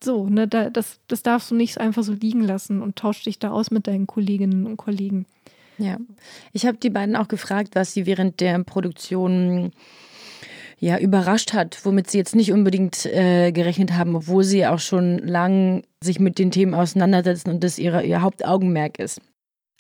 so, 0.04 0.28
ne, 0.28 0.48
da, 0.48 0.70
das, 0.70 1.00
das 1.08 1.24
darfst 1.24 1.52
du 1.52 1.56
nicht 1.56 1.78
einfach 1.80 2.04
so 2.04 2.14
liegen 2.14 2.42
lassen 2.42 2.82
und 2.82 2.96
tausch 2.96 3.24
dich 3.24 3.40
da 3.40 3.52
aus 3.52 3.72
mit 3.72 3.88
deinen 3.88 4.08
Kolleginnen 4.08 4.66
und 4.66 4.78
Kollegen. 4.78 5.26
Ja, 5.78 5.98
ich 6.54 6.66
habe 6.66 6.78
die 6.78 6.90
beiden 6.90 7.16
auch 7.16 7.28
gefragt, 7.28 7.70
was 7.74 7.94
sie 7.94 8.06
während 8.06 8.40
der 8.40 8.64
Produktion 8.64 9.72
ja 10.80 10.98
überrascht 10.98 11.54
hat, 11.54 11.80
womit 11.84 12.10
sie 12.10 12.18
jetzt 12.18 12.36
nicht 12.36 12.52
unbedingt 12.52 13.06
äh, 13.06 13.52
gerechnet 13.52 13.94
haben, 13.94 14.16
obwohl 14.16 14.44
sie 14.44 14.66
auch 14.66 14.80
schon 14.80 15.20
lang 15.20 15.84
sich 16.04 16.20
mit 16.20 16.40
den 16.40 16.52
Themen 16.52 16.74
auseinandersetzen 16.74 17.52
und 17.52 17.64
das 17.64 17.78
ihre, 17.78 18.04
ihr 18.04 18.22
Hauptaugenmerk 18.22 19.00
ist. 19.00 19.22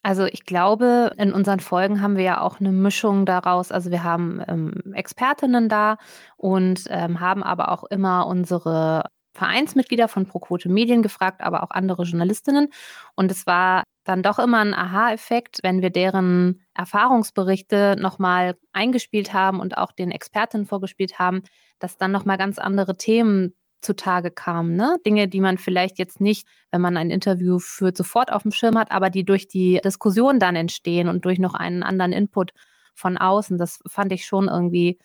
Also 0.03 0.25
ich 0.25 0.45
glaube, 0.45 1.13
in 1.17 1.31
unseren 1.31 1.59
Folgen 1.59 2.01
haben 2.01 2.17
wir 2.17 2.23
ja 2.23 2.41
auch 2.41 2.59
eine 2.59 2.71
Mischung 2.71 3.25
daraus. 3.25 3.71
Also 3.71 3.91
wir 3.91 4.03
haben 4.03 4.41
ähm, 4.47 4.73
Expertinnen 4.93 5.69
da 5.69 5.97
und 6.37 6.85
ähm, 6.89 7.19
haben 7.19 7.43
aber 7.43 7.71
auch 7.71 7.83
immer 7.83 8.25
unsere 8.25 9.03
Vereinsmitglieder 9.33 10.07
von 10.07 10.25
ProQuote 10.25 10.69
Medien 10.69 11.01
gefragt, 11.01 11.41
aber 11.41 11.63
auch 11.63 11.71
andere 11.71 12.03
Journalistinnen. 12.03 12.67
Und 13.15 13.31
es 13.31 13.47
war 13.47 13.83
dann 14.03 14.23
doch 14.23 14.39
immer 14.39 14.59
ein 14.59 14.73
Aha-Effekt, 14.73 15.59
wenn 15.63 15.81
wir 15.81 15.89
deren 15.89 16.61
Erfahrungsberichte 16.73 17.95
nochmal 17.99 18.57
eingespielt 18.73 19.33
haben 19.33 19.59
und 19.59 19.77
auch 19.77 19.91
den 19.91 20.11
Expertinnen 20.11 20.65
vorgespielt 20.65 21.19
haben, 21.19 21.43
dass 21.79 21.97
dann 21.97 22.11
nochmal 22.11 22.37
ganz 22.37 22.59
andere 22.59 22.97
Themen 22.97 23.53
zutage 23.81 24.31
kamen. 24.31 24.75
Ne? 24.75 24.97
Dinge, 25.05 25.27
die 25.27 25.41
man 25.41 25.57
vielleicht 25.57 25.97
jetzt 25.97 26.21
nicht, 26.21 26.47
wenn 26.71 26.81
man 26.81 26.97
ein 26.97 27.09
Interview 27.09 27.59
führt, 27.59 27.97
sofort 27.97 28.31
auf 28.31 28.43
dem 28.43 28.51
Schirm 28.51 28.77
hat, 28.77 28.91
aber 28.91 29.09
die 29.09 29.23
durch 29.23 29.47
die 29.47 29.79
Diskussion 29.83 30.39
dann 30.39 30.55
entstehen 30.55 31.07
und 31.07 31.25
durch 31.25 31.39
noch 31.39 31.53
einen 31.53 31.83
anderen 31.83 32.13
Input 32.13 32.51
von 32.93 33.17
außen. 33.17 33.57
Das 33.57 33.79
fand 33.87 34.11
ich 34.11 34.25
schon 34.25 34.47
irgendwie 34.47 34.99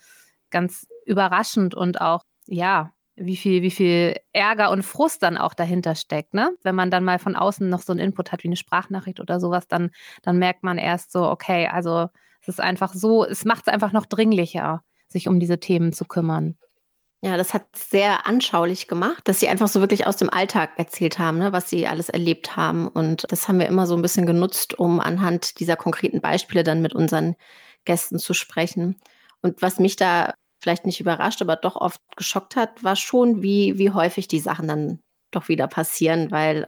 ganz 0.51 0.87
überraschend 1.05 1.75
und 1.75 2.01
auch, 2.01 2.23
ja, 2.47 2.93
wie 3.17 3.37
viel, 3.37 3.63
wie 3.63 3.71
viel 3.71 4.17
Ärger 4.33 4.71
und 4.71 4.83
Frust 4.83 5.23
dann 5.23 5.39
auch 5.39 5.55
dahinter 5.55 5.95
steckt, 5.95 6.35
ne? 6.35 6.55
Wenn 6.63 6.75
man 6.75 6.91
dann 6.91 7.05
mal 7.05 7.19
von 7.19 7.35
außen 7.35 7.69
noch 7.69 7.81
so 7.81 7.93
einen 7.93 8.01
Input 8.01 8.31
hat 8.31 8.45
wie 8.45 8.49
eine 8.49 8.57
Sprachnachricht 8.57 9.21
oder 9.21 9.41
sowas, 9.41 9.67
dann, 9.69 9.91
dann 10.23 10.39
merkt 10.39 10.63
man 10.63 10.79
erst 10.79 11.13
so, 11.13 11.29
okay, 11.29 11.67
also 11.67 12.09
es 12.43 12.49
ist 12.49 12.61
einfach 12.61 12.93
so, 12.93 13.25
es 13.25 13.45
macht 13.45 13.67
es 13.67 13.73
einfach 13.73 13.93
noch 13.93 14.07
dringlicher, 14.07 14.83
sich 15.09 15.29
um 15.29 15.41
diese 15.41 15.59
Themen 15.59 15.93
zu 15.93 16.05
kümmern. 16.05 16.57
Ja, 17.23 17.39
das 17.39 17.55
hat 17.55 17.65
sehr 17.75 18.27
anschaulich 18.27 18.87
gemacht, 18.87 19.23
dass 19.25 19.41
sie 19.41 19.49
einfach 19.49 19.69
so 19.69 19.81
wirklich 19.81 20.07
aus 20.07 20.17
dem 20.17 20.31
Alltag 20.31 20.73
erzählt 20.77 21.19
haben, 21.19 21.39
ne, 21.39 21.53
was 21.53 21.71
sie 21.71 21.87
alles 21.87 22.11
erlebt 22.11 22.57
haben. 22.57 22.87
Und 22.87 23.25
das 23.31 23.49
haben 23.49 23.59
wir 23.59 23.67
immer 23.67 23.87
so 23.87 23.97
ein 23.97 24.03
bisschen 24.03 24.27
genutzt, 24.27 24.79
um 24.79 25.01
anhand 25.01 25.59
dieser 25.59 25.77
konkreten 25.77 26.21
Beispiele 26.21 26.63
dann 26.63 26.83
mit 26.83 26.95
unseren 26.95 27.35
Gästen 27.87 28.19
zu 28.19 28.35
sprechen. 28.35 29.01
Und 29.41 29.63
was 29.63 29.79
mich 29.79 29.97
da 29.97 30.35
vielleicht 30.59 30.87
nicht 30.87 31.01
überrascht, 31.01 31.43
aber 31.43 31.57
doch 31.57 31.77
oft 31.77 32.01
geschockt 32.17 32.57
hat, 32.57 32.83
war 32.83 32.97
schon, 32.97 33.43
wie, 33.43 33.79
wie 33.79 33.91
häufig 33.91 34.29
die 34.29 34.41
Sachen 34.41 34.69
dann 34.69 35.01
doch 35.31 35.49
wieder 35.49 35.69
passieren, 35.69 36.31
weil 36.31 36.67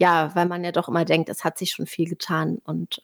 ja, 0.00 0.34
weil 0.34 0.46
man 0.46 0.64
ja 0.64 0.72
doch 0.72 0.88
immer 0.88 1.04
denkt, 1.04 1.28
es 1.28 1.44
hat 1.44 1.58
sich 1.58 1.72
schon 1.72 1.86
viel 1.86 2.08
getan. 2.08 2.58
Und 2.64 3.02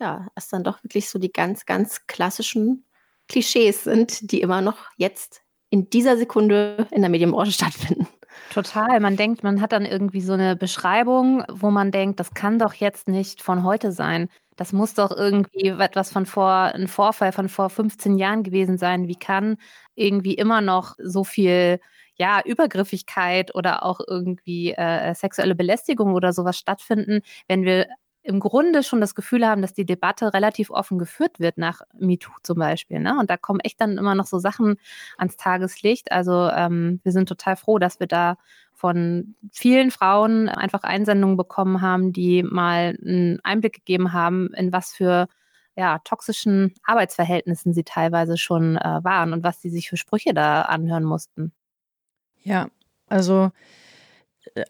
ja, 0.00 0.28
es 0.34 0.48
dann 0.48 0.64
doch 0.64 0.82
wirklich 0.82 1.10
so 1.10 1.18
die 1.18 1.30
ganz, 1.30 1.66
ganz 1.66 2.06
klassischen 2.06 2.86
Klischees 3.28 3.84
sind, 3.84 4.32
die 4.32 4.40
immer 4.40 4.62
noch 4.62 4.78
jetzt 4.96 5.42
in 5.68 5.90
dieser 5.90 6.16
Sekunde 6.16 6.88
in 6.90 7.02
der 7.02 7.10
Medienbranche 7.10 7.52
stattfinden. 7.52 8.08
Total. 8.54 9.00
Man 9.00 9.16
denkt, 9.16 9.42
man 9.42 9.60
hat 9.60 9.72
dann 9.72 9.84
irgendwie 9.84 10.22
so 10.22 10.32
eine 10.32 10.56
Beschreibung, 10.56 11.44
wo 11.50 11.70
man 11.70 11.92
denkt, 11.92 12.18
das 12.18 12.32
kann 12.32 12.58
doch 12.58 12.72
jetzt 12.72 13.06
nicht 13.06 13.42
von 13.42 13.62
heute 13.62 13.92
sein. 13.92 14.30
Das 14.60 14.74
muss 14.74 14.92
doch 14.92 15.10
irgendwie 15.10 15.68
etwas 15.68 16.12
von 16.12 16.26
vor, 16.26 16.50
ein 16.50 16.86
Vorfall 16.86 17.32
von 17.32 17.48
vor 17.48 17.70
15 17.70 18.18
Jahren 18.18 18.42
gewesen 18.42 18.76
sein. 18.76 19.08
Wie 19.08 19.16
kann 19.16 19.56
irgendwie 19.94 20.34
immer 20.34 20.60
noch 20.60 20.96
so 21.02 21.24
viel 21.24 21.80
ja, 22.16 22.42
Übergriffigkeit 22.44 23.54
oder 23.54 23.82
auch 23.86 24.00
irgendwie 24.06 24.72
äh, 24.72 25.14
sexuelle 25.14 25.54
Belästigung 25.54 26.12
oder 26.12 26.34
sowas 26.34 26.58
stattfinden, 26.58 27.22
wenn 27.48 27.64
wir 27.64 27.86
im 28.30 28.40
Grunde 28.40 28.82
schon 28.82 29.00
das 29.00 29.14
Gefühl 29.14 29.46
haben, 29.46 29.60
dass 29.60 29.74
die 29.74 29.84
Debatte 29.84 30.32
relativ 30.32 30.70
offen 30.70 30.98
geführt 30.98 31.40
wird 31.40 31.58
nach 31.58 31.82
MeToo 31.98 32.32
zum 32.42 32.58
Beispiel. 32.58 33.00
Ne? 33.00 33.18
Und 33.18 33.28
da 33.28 33.36
kommen 33.36 33.60
echt 33.60 33.80
dann 33.80 33.98
immer 33.98 34.14
noch 34.14 34.26
so 34.26 34.38
Sachen 34.38 34.76
ans 35.18 35.36
Tageslicht. 35.36 36.12
Also 36.12 36.48
ähm, 36.48 37.00
wir 37.02 37.12
sind 37.12 37.28
total 37.28 37.56
froh, 37.56 37.78
dass 37.78 37.98
wir 37.98 38.06
da 38.06 38.36
von 38.72 39.34
vielen 39.52 39.90
Frauen 39.90 40.48
einfach 40.48 40.84
Einsendungen 40.84 41.36
bekommen 41.36 41.82
haben, 41.82 42.12
die 42.12 42.42
mal 42.42 42.96
einen 43.04 43.40
Einblick 43.42 43.74
gegeben 43.74 44.12
haben, 44.12 44.54
in 44.54 44.72
was 44.72 44.92
für 44.92 45.26
ja, 45.76 45.98
toxischen 45.98 46.74
Arbeitsverhältnissen 46.84 47.74
sie 47.74 47.84
teilweise 47.84 48.36
schon 48.36 48.76
äh, 48.76 49.00
waren 49.02 49.32
und 49.32 49.42
was 49.42 49.60
sie 49.60 49.70
sich 49.70 49.88
für 49.88 49.96
Sprüche 49.96 50.34
da 50.34 50.62
anhören 50.62 51.04
mussten. 51.04 51.52
Ja, 52.42 52.68
also 53.08 53.50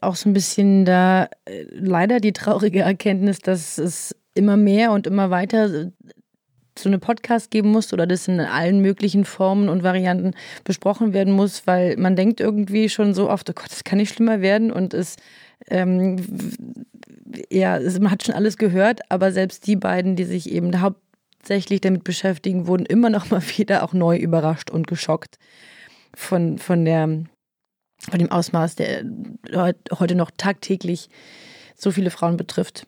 auch 0.00 0.16
so 0.16 0.28
ein 0.28 0.32
bisschen 0.32 0.84
da 0.84 1.28
äh, 1.44 1.64
leider 1.70 2.20
die 2.20 2.32
traurige 2.32 2.80
Erkenntnis, 2.80 3.38
dass 3.38 3.78
es 3.78 4.14
immer 4.34 4.56
mehr 4.56 4.92
und 4.92 5.06
immer 5.06 5.30
weiter 5.30 5.72
äh, 5.72 5.90
so 6.78 6.88
eine 6.88 6.98
Podcast 6.98 7.50
geben 7.50 7.70
muss 7.70 7.92
oder 7.92 8.06
das 8.06 8.28
in 8.28 8.40
allen 8.40 8.80
möglichen 8.80 9.24
Formen 9.24 9.68
und 9.68 9.82
Varianten 9.82 10.32
besprochen 10.64 11.12
werden 11.12 11.32
muss, 11.32 11.66
weil 11.66 11.96
man 11.96 12.16
denkt 12.16 12.40
irgendwie 12.40 12.88
schon 12.88 13.12
so 13.12 13.28
oft, 13.28 13.50
oh 13.50 13.52
Gott, 13.52 13.70
das 13.70 13.84
kann 13.84 13.98
nicht 13.98 14.14
schlimmer 14.14 14.40
werden 14.40 14.70
und 14.70 14.94
es 14.94 15.16
ähm, 15.68 16.16
ja, 17.50 17.78
man 18.00 18.10
hat 18.10 18.24
schon 18.24 18.34
alles 18.34 18.56
gehört, 18.56 19.00
aber 19.08 19.32
selbst 19.32 19.66
die 19.66 19.76
beiden, 19.76 20.16
die 20.16 20.24
sich 20.24 20.50
eben 20.50 20.80
hauptsächlich 20.80 21.80
damit 21.80 22.04
beschäftigen, 22.04 22.66
wurden 22.66 22.86
immer 22.86 23.10
noch 23.10 23.30
mal 23.30 23.42
wieder 23.56 23.82
auch 23.82 23.92
neu 23.92 24.16
überrascht 24.16 24.70
und 24.70 24.86
geschockt 24.86 25.38
von, 26.14 26.58
von 26.58 26.84
der 26.84 27.24
von 28.08 28.18
dem 28.18 28.30
Ausmaß, 28.30 28.76
der 28.76 29.04
heute 29.98 30.14
noch 30.14 30.30
tagtäglich 30.36 31.08
so 31.76 31.90
viele 31.90 32.10
Frauen 32.10 32.36
betrifft. 32.36 32.86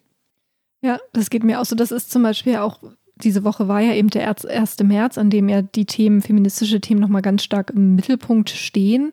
Ja, 0.83 0.99
das 1.13 1.31
geht 1.31 1.45
mir 1.45 1.61
auch 1.61 1.65
so. 1.65 1.77
Das 1.77 1.93
ist 1.93 2.11
zum 2.11 2.23
Beispiel 2.23 2.57
auch, 2.57 2.83
diese 3.17 3.45
Woche 3.45 3.69
war 3.69 3.81
ja 3.81 3.95
eben 3.95 4.11
der 4.11 4.27
1. 4.29 4.79
März, 4.83 5.19
an 5.19 5.31
dem 5.31 5.49
ja 5.49 5.63
die 5.63 5.87
Themen, 5.87 6.23
feministische 6.23 6.81
Themen 6.81 7.01
nochmal 7.01 7.23
ganz 7.23 7.43
stark 7.45 7.71
im 7.71 7.95
Mittelpunkt 7.95 8.51
stehen. 8.51 9.13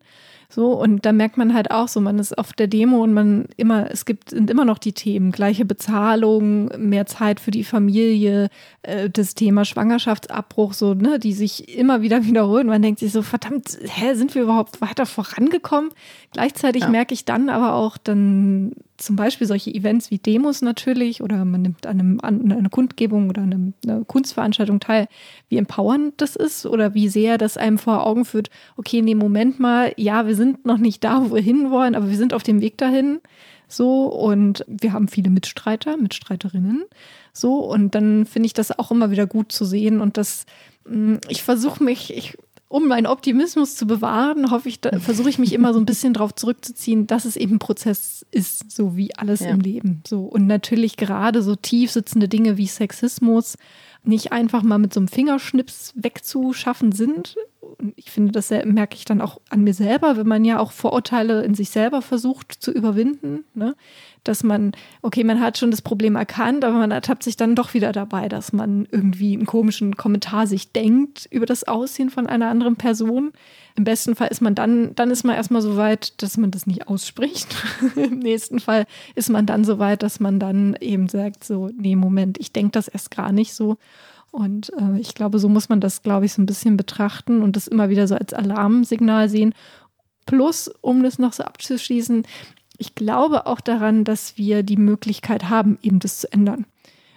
So, 0.51 0.73
und 0.73 1.05
da 1.05 1.11
merkt 1.11 1.37
man 1.37 1.53
halt 1.53 1.69
auch 1.69 1.87
so, 1.87 2.01
man 2.01 2.17
ist 2.17 2.35
auf 2.35 2.53
der 2.53 2.65
Demo 2.65 3.03
und 3.03 3.13
man 3.13 3.45
immer, 3.55 3.91
es 3.91 4.05
gibt, 4.05 4.31
sind 4.31 4.49
immer 4.49 4.65
noch 4.65 4.79
die 4.79 4.93
Themen, 4.93 5.31
gleiche 5.31 5.63
Bezahlung, 5.63 6.71
mehr 6.75 7.05
Zeit 7.05 7.39
für 7.39 7.51
die 7.51 7.63
Familie, 7.63 8.49
äh, 8.81 9.11
das 9.11 9.35
Thema 9.35 9.63
Schwangerschaftsabbruch, 9.63 10.73
so, 10.73 10.95
ne, 10.95 11.19
die 11.19 11.33
sich 11.33 11.77
immer 11.77 12.01
wieder 12.01 12.23
wiederholen. 12.25 12.65
Man 12.65 12.81
denkt 12.81 12.99
sich 12.99 13.11
so, 13.11 13.21
verdammt, 13.21 13.77
hä, 13.79 14.15
sind 14.15 14.33
wir 14.33 14.41
überhaupt 14.41 14.81
weiter 14.81 15.05
vorangekommen? 15.05 15.91
Gleichzeitig 16.31 16.81
ja. 16.81 16.89
merke 16.89 17.13
ich 17.13 17.25
dann 17.25 17.49
aber 17.49 17.75
auch 17.75 17.97
dann 17.97 18.73
zum 18.99 19.15
Beispiel 19.15 19.47
solche 19.47 19.73
Events 19.73 20.11
wie 20.11 20.17
Demos 20.17 20.61
natürlich 20.61 21.21
oder 21.21 21.45
man 21.45 21.61
nimmt 21.61 21.87
an, 21.87 21.99
einem, 21.99 22.19
an 22.21 22.51
einer 22.51 22.69
Kundgebung 22.69 23.29
oder 23.29 23.41
einem, 23.41 23.73
einer 23.85 24.03
Kunstveranstaltung 24.03 24.79
teil, 24.79 25.07
wie 25.47 25.57
empowernd 25.57 26.15
das 26.17 26.35
ist 26.35 26.65
oder 26.65 26.93
wie 26.93 27.07
sehr 27.07 27.37
das 27.37 27.57
einem 27.57 27.77
vor 27.77 28.05
Augen 28.05 28.25
führt, 28.25 28.49
okay, 28.77 29.01
nee, 29.01 29.15
Moment 29.15 29.59
mal, 29.59 29.93
ja, 29.95 30.27
wir 30.27 30.35
sind 30.39 30.65
noch 30.65 30.79
nicht 30.79 31.03
da, 31.03 31.23
wo 31.23 31.35
wir 31.35 31.41
hinwollen, 31.41 31.93
aber 31.93 32.09
wir 32.09 32.17
sind 32.17 32.33
auf 32.33 32.41
dem 32.41 32.61
Weg 32.61 32.77
dahin. 32.77 33.19
So, 33.67 34.05
und 34.07 34.65
wir 34.67 34.93
haben 34.93 35.07
viele 35.07 35.29
Mitstreiter, 35.29 35.95
Mitstreiterinnen. 35.95 36.85
So, 37.33 37.59
und 37.59 37.93
dann 37.93 38.25
finde 38.25 38.47
ich 38.47 38.53
das 38.53 38.77
auch 38.77 38.89
immer 38.89 39.11
wieder 39.11 39.27
gut 39.27 39.51
zu 39.51 39.63
sehen. 39.63 40.01
Und 40.01 40.17
das, 40.17 40.45
mm, 40.87 41.17
ich 41.27 41.43
versuche 41.43 41.83
mich, 41.83 42.15
ich 42.17 42.35
um 42.69 42.87
meinen 42.87 43.07
Optimismus 43.07 43.75
zu 43.75 43.87
bewahren, 43.87 44.51
hoffe 44.51 44.69
ich, 44.69 44.79
versuche 44.99 45.29
ich 45.29 45.39
mich 45.39 45.53
immer 45.53 45.73
so 45.73 45.79
ein 45.79 45.87
bisschen 45.87 46.13
darauf 46.13 46.35
zurückzuziehen, 46.35 47.07
dass 47.07 47.25
es 47.25 47.35
eben 47.35 47.55
ein 47.55 47.59
Prozess 47.59 48.25
ist, 48.29 48.71
so 48.71 48.95
wie 48.95 49.15
alles 49.15 49.39
ja. 49.39 49.49
im 49.49 49.59
Leben. 49.59 50.03
So 50.07 50.21
und 50.21 50.45
natürlich 50.45 50.95
gerade 50.95 51.41
so 51.41 51.55
tief 51.55 51.91
sitzende 51.91 52.27
Dinge 52.27 52.57
wie 52.57 52.67
Sexismus 52.67 53.57
nicht 54.03 54.31
einfach 54.31 54.61
mal 54.61 54.77
mit 54.77 54.93
so 54.93 54.99
einem 54.99 55.07
Fingerschnips 55.07 55.93
wegzuschaffen 55.95 56.91
sind. 56.91 57.35
Ich 57.95 58.11
finde, 58.11 58.31
das 58.31 58.49
merke 58.49 58.95
ich 58.95 59.05
dann 59.05 59.21
auch 59.21 59.39
an 59.49 59.63
mir 59.63 59.73
selber, 59.73 60.17
wenn 60.17 60.27
man 60.27 60.45
ja 60.45 60.59
auch 60.59 60.71
Vorurteile 60.71 61.43
in 61.43 61.55
sich 61.55 61.69
selber 61.69 62.01
versucht 62.01 62.53
zu 62.53 62.71
überwinden. 62.71 63.43
Ne? 63.53 63.75
dass 64.23 64.43
man, 64.43 64.73
okay, 65.01 65.23
man 65.23 65.39
hat 65.39 65.57
schon 65.57 65.71
das 65.71 65.81
Problem 65.81 66.15
erkannt, 66.15 66.63
aber 66.63 66.77
man 66.77 66.91
ertappt 66.91 67.23
sich 67.23 67.37
dann 67.37 67.55
doch 67.55 67.73
wieder 67.73 67.91
dabei, 67.91 68.29
dass 68.29 68.53
man 68.53 68.87
irgendwie 68.91 69.33
einen 69.33 69.45
komischen 69.45 69.95
Kommentar 69.97 70.47
sich 70.47 70.71
denkt 70.71 71.27
über 71.31 71.45
das 71.45 71.67
Aussehen 71.67 72.09
von 72.09 72.27
einer 72.27 72.49
anderen 72.49 72.75
Person. 72.75 73.31
Im 73.75 73.83
besten 73.85 74.15
Fall 74.15 74.27
ist 74.27 74.41
man 74.41 74.55
dann, 74.55 74.93
dann 74.95 75.11
ist 75.11 75.23
man 75.23 75.35
erstmal 75.35 75.61
so 75.61 75.77
weit, 75.77 76.21
dass 76.21 76.37
man 76.37 76.51
das 76.51 76.67
nicht 76.67 76.87
ausspricht. 76.87 77.55
Im 77.95 78.19
nächsten 78.19 78.59
Fall 78.59 78.85
ist 79.15 79.29
man 79.29 79.45
dann 79.45 79.63
so 79.63 79.79
weit, 79.79 80.03
dass 80.03 80.19
man 80.19 80.39
dann 80.39 80.75
eben 80.79 81.07
sagt, 81.07 81.43
so, 81.43 81.69
nee, 81.77 81.95
Moment, 81.95 82.37
ich 82.39 82.51
denke 82.51 82.71
das 82.71 82.87
erst 82.87 83.11
gar 83.11 83.31
nicht 83.31 83.53
so. 83.53 83.77
Und 84.31 84.71
äh, 84.73 84.99
ich 84.99 85.15
glaube, 85.15 85.39
so 85.39 85.49
muss 85.49 85.69
man 85.69 85.81
das, 85.81 86.01
glaube 86.01 86.25
ich, 86.25 86.33
so 86.33 86.41
ein 86.41 86.45
bisschen 86.45 86.77
betrachten 86.77 87.41
und 87.41 87.55
das 87.55 87.67
immer 87.67 87.89
wieder 87.89 88.07
so 88.07 88.15
als 88.15 88.33
Alarmsignal 88.33 89.29
sehen. 89.29 89.53
Plus, 90.25 90.69
um 90.81 91.03
das 91.03 91.17
noch 91.17 91.33
so 91.33 91.43
abzuschließen, 91.43 92.23
ich 92.77 92.95
glaube 92.95 93.45
auch 93.45 93.59
daran, 93.59 94.03
dass 94.03 94.37
wir 94.37 94.63
die 94.63 94.77
Möglichkeit 94.77 95.49
haben, 95.49 95.77
eben 95.81 95.99
das 95.99 96.19
zu 96.19 96.31
ändern. 96.31 96.65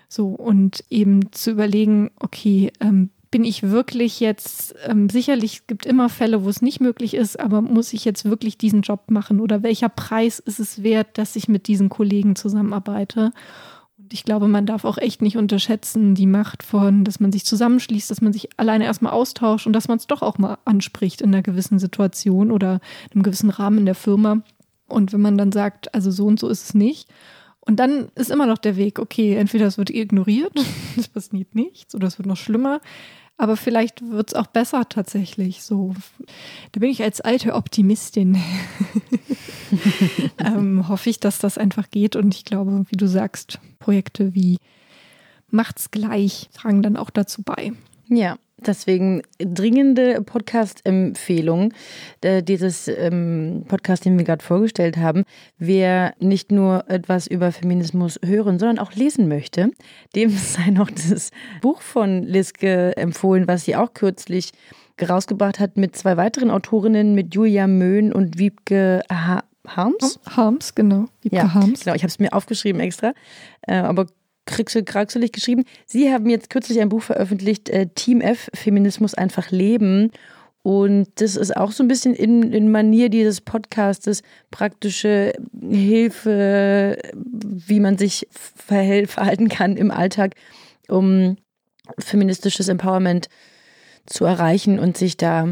So 0.08 0.28
und 0.28 0.84
eben 0.90 1.32
zu 1.32 1.52
überlegen, 1.52 2.10
okay, 2.18 2.72
ähm, 2.80 3.10
bin 3.30 3.44
ich 3.44 3.62
wirklich 3.62 4.20
jetzt, 4.20 4.74
ähm, 4.86 5.08
sicherlich 5.08 5.66
gibt 5.66 5.86
immer 5.86 6.10
Fälle, 6.10 6.44
wo 6.44 6.50
es 6.50 6.60
nicht 6.60 6.80
möglich 6.80 7.14
ist, 7.14 7.40
aber 7.40 7.62
muss 7.62 7.94
ich 7.94 8.04
jetzt 8.04 8.26
wirklich 8.26 8.58
diesen 8.58 8.82
Job 8.82 9.10
machen 9.10 9.40
oder 9.40 9.62
welcher 9.62 9.88
Preis 9.88 10.38
ist 10.38 10.60
es 10.60 10.82
wert, 10.82 11.16
dass 11.16 11.34
ich 11.34 11.48
mit 11.48 11.66
diesen 11.66 11.88
Kollegen 11.88 12.36
zusammenarbeite? 12.36 13.32
Ich 14.12 14.24
glaube, 14.24 14.48
man 14.48 14.66
darf 14.66 14.84
auch 14.84 14.98
echt 14.98 15.22
nicht 15.22 15.36
unterschätzen 15.36 16.14
die 16.14 16.26
Macht 16.26 16.62
von, 16.62 17.04
dass 17.04 17.20
man 17.20 17.32
sich 17.32 17.44
zusammenschließt, 17.44 18.10
dass 18.10 18.20
man 18.20 18.32
sich 18.32 18.48
alleine 18.56 18.84
erstmal 18.84 19.12
austauscht 19.12 19.66
und 19.66 19.72
dass 19.72 19.88
man 19.88 19.98
es 19.98 20.06
doch 20.06 20.22
auch 20.22 20.38
mal 20.38 20.58
anspricht 20.64 21.20
in 21.20 21.28
einer 21.32 21.42
gewissen 21.42 21.78
Situation 21.78 22.50
oder 22.50 22.80
in 23.10 23.16
einem 23.16 23.22
gewissen 23.22 23.50
Rahmen 23.50 23.78
in 23.78 23.86
der 23.86 23.94
Firma. 23.94 24.42
Und 24.88 25.12
wenn 25.12 25.20
man 25.20 25.38
dann 25.38 25.52
sagt, 25.52 25.94
also 25.94 26.10
so 26.10 26.26
und 26.26 26.38
so 26.38 26.48
ist 26.48 26.64
es 26.64 26.74
nicht. 26.74 27.08
Und 27.60 27.76
dann 27.76 28.08
ist 28.16 28.30
immer 28.30 28.46
noch 28.46 28.58
der 28.58 28.76
Weg, 28.76 28.98
okay, 28.98 29.36
entweder 29.36 29.66
es 29.66 29.78
wird 29.78 29.90
ignoriert, 29.90 30.52
es 30.96 31.08
passiert 31.08 31.54
nichts, 31.54 31.94
oder 31.94 32.08
es 32.08 32.18
wird 32.18 32.26
noch 32.26 32.36
schlimmer. 32.36 32.80
Aber 33.36 33.56
vielleicht 33.56 34.08
wird 34.08 34.28
es 34.28 34.34
auch 34.34 34.46
besser 34.46 34.88
tatsächlich. 34.88 35.62
So, 35.62 35.94
da 36.72 36.80
bin 36.80 36.90
ich 36.90 37.02
als 37.02 37.20
alte 37.20 37.54
Optimistin. 37.54 38.40
ähm, 40.38 40.88
hoffe 40.88 41.10
ich, 41.10 41.18
dass 41.18 41.38
das 41.38 41.58
einfach 41.58 41.90
geht. 41.90 42.14
Und 42.14 42.34
ich 42.34 42.44
glaube, 42.44 42.84
wie 42.88 42.96
du 42.96 43.08
sagst, 43.08 43.58
Projekte 43.78 44.34
wie 44.34 44.58
Macht's 45.52 45.90
gleich 45.90 46.48
tragen 46.54 46.82
dann 46.82 46.96
auch 46.96 47.10
dazu 47.10 47.42
bei. 47.42 47.72
Ja, 48.08 48.38
Deswegen 48.66 49.22
dringende 49.38 50.22
Podcast-Empfehlung. 50.22 51.72
Äh, 52.20 52.42
dieses 52.42 52.88
ähm, 52.88 53.64
Podcast, 53.68 54.04
den 54.04 54.16
wir 54.18 54.24
gerade 54.24 54.44
vorgestellt 54.44 54.96
haben, 54.96 55.24
wer 55.58 56.14
nicht 56.20 56.52
nur 56.52 56.84
etwas 56.88 57.26
über 57.26 57.52
Feminismus 57.52 58.18
hören, 58.24 58.58
sondern 58.58 58.78
auch 58.78 58.92
lesen 58.94 59.28
möchte, 59.28 59.70
dem 60.14 60.30
sei 60.36 60.70
noch 60.70 60.90
das 60.90 61.30
Buch 61.60 61.82
von 61.82 62.22
Liske 62.22 62.96
empfohlen, 62.96 63.48
was 63.48 63.64
sie 63.64 63.76
auch 63.76 63.94
kürzlich 63.94 64.52
rausgebracht 65.00 65.58
hat 65.58 65.76
mit 65.76 65.96
zwei 65.96 66.16
weiteren 66.16 66.50
Autorinnen, 66.50 67.14
mit 67.14 67.34
Julia 67.34 67.66
Möhn 67.66 68.12
und 68.12 68.38
Wiebke 68.38 69.02
ha 69.10 69.42
Harms. 69.66 70.18
Harms, 70.28 70.74
genau. 70.74 71.06
Wiebke 71.22 71.36
ja, 71.36 71.54
Harms. 71.54 71.84
Genau, 71.84 71.94
ich 71.94 72.02
habe 72.02 72.08
es 72.08 72.18
mir 72.18 72.32
aufgeschrieben 72.32 72.80
extra. 72.80 73.12
Äh, 73.62 73.76
aber 73.76 74.06
kraxelig 74.46 75.32
geschrieben. 75.32 75.64
Sie 75.86 76.12
haben 76.12 76.28
jetzt 76.28 76.50
kürzlich 76.50 76.80
ein 76.80 76.88
Buch 76.88 77.02
veröffentlicht, 77.02 77.68
äh, 77.68 77.86
Team 77.94 78.20
F, 78.20 78.50
Feminismus 78.54 79.14
einfach 79.14 79.50
leben. 79.50 80.10
Und 80.62 81.08
das 81.16 81.34
ist 81.36 81.56
auch 81.56 81.72
so 81.72 81.82
ein 81.82 81.88
bisschen 81.88 82.14
in, 82.14 82.52
in 82.52 82.70
Manier 82.70 83.08
dieses 83.08 83.40
Podcastes 83.40 84.22
praktische 84.50 85.32
Hilfe, 85.60 86.98
wie 87.12 87.80
man 87.80 87.98
sich 87.98 88.28
verhalten 88.30 89.48
kann 89.48 89.76
im 89.76 89.90
Alltag, 89.90 90.34
um 90.88 91.36
feministisches 91.98 92.68
Empowerment 92.68 93.28
zu 94.06 94.24
erreichen 94.24 94.78
und 94.78 94.96
sich 94.96 95.16
da 95.16 95.48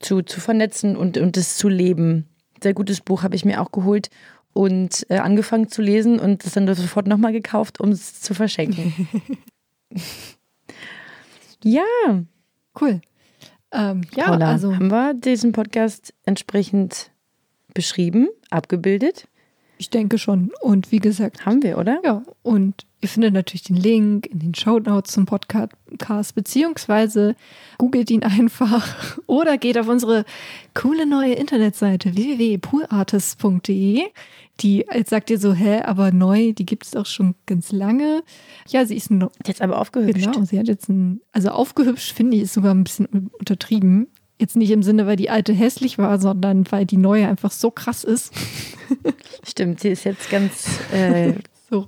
zu, 0.00 0.22
zu 0.22 0.40
vernetzen 0.40 0.96
und, 0.96 1.16
und 1.16 1.36
das 1.36 1.56
zu 1.56 1.68
leben. 1.68 2.28
Sehr 2.62 2.74
gutes 2.74 3.00
Buch 3.00 3.22
habe 3.22 3.36
ich 3.36 3.44
mir 3.44 3.60
auch 3.60 3.70
geholt 3.70 4.10
und 4.54 5.04
äh, 5.10 5.18
angefangen 5.18 5.68
zu 5.68 5.82
lesen 5.82 6.18
und 6.18 6.44
es 6.46 6.54
dann 6.54 6.72
sofort 6.74 7.06
nochmal 7.06 7.32
gekauft, 7.32 7.80
um 7.80 7.90
es 7.90 8.20
zu 8.20 8.32
verschenken. 8.32 9.08
ja. 11.62 11.82
Cool. 12.80 13.00
Ähm, 13.72 14.02
ja, 14.16 14.26
Paula, 14.26 14.50
also 14.50 14.74
haben 14.74 14.90
wir 14.90 15.14
diesen 15.14 15.52
Podcast 15.52 16.14
entsprechend 16.24 17.10
beschrieben, 17.74 18.28
abgebildet? 18.50 19.26
Ich 19.78 19.90
denke 19.90 20.18
schon. 20.18 20.52
Und 20.60 20.92
wie 20.92 21.00
gesagt. 21.00 21.44
Haben 21.44 21.62
wir, 21.62 21.76
oder? 21.76 22.00
Ja. 22.04 22.22
Und 22.42 22.86
ihr 23.04 23.08
findet 23.08 23.34
natürlich 23.34 23.64
den 23.64 23.76
Link 23.76 24.26
in 24.26 24.38
den 24.38 24.54
Show 24.54 24.78
Notes 24.78 25.12
zum 25.12 25.26
Podcast, 25.26 26.34
beziehungsweise 26.34 27.36
googelt 27.76 28.10
ihn 28.10 28.22
einfach 28.24 29.18
oder 29.26 29.58
geht 29.58 29.78
auf 29.78 29.88
unsere 29.88 30.24
coole 30.72 31.06
neue 31.06 31.34
Internetseite 31.34 32.16
www.poolartist.de. 32.16 34.00
Die, 34.60 34.86
jetzt 34.90 35.10
sagt 35.10 35.30
ihr 35.30 35.38
so, 35.38 35.52
hä, 35.52 35.82
aber 35.82 36.12
neu, 36.12 36.52
die 36.52 36.64
gibt 36.64 36.86
es 36.86 36.96
auch 36.96 37.06
schon 37.06 37.34
ganz 37.44 37.72
lange. 37.72 38.22
Ja, 38.68 38.86
sie 38.86 38.96
ist 38.96 39.10
neu. 39.10 39.28
Jetzt 39.44 39.60
aber 39.60 39.78
aufgehübscht. 39.80 40.32
Genau, 40.32 40.46
sie 40.46 40.58
hat 40.58 40.68
jetzt 40.68 40.88
ein, 40.88 41.20
also 41.32 41.50
aufgehübscht 41.50 42.12
finde 42.12 42.36
ich, 42.36 42.44
ist 42.44 42.54
sogar 42.54 42.72
ein 42.72 42.84
bisschen 42.84 43.30
untertrieben. 43.38 44.06
Jetzt 44.38 44.56
nicht 44.56 44.70
im 44.70 44.82
Sinne, 44.82 45.06
weil 45.06 45.16
die 45.16 45.28
alte 45.28 45.52
hässlich 45.52 45.98
war, 45.98 46.18
sondern 46.18 46.64
weil 46.70 46.86
die 46.86 46.96
neue 46.96 47.28
einfach 47.28 47.50
so 47.50 47.70
krass 47.70 48.02
ist. 48.02 48.32
Stimmt, 49.46 49.80
sie 49.80 49.90
ist 49.90 50.04
jetzt 50.04 50.30
ganz, 50.30 50.80
äh, 50.92 51.34
so. 51.70 51.86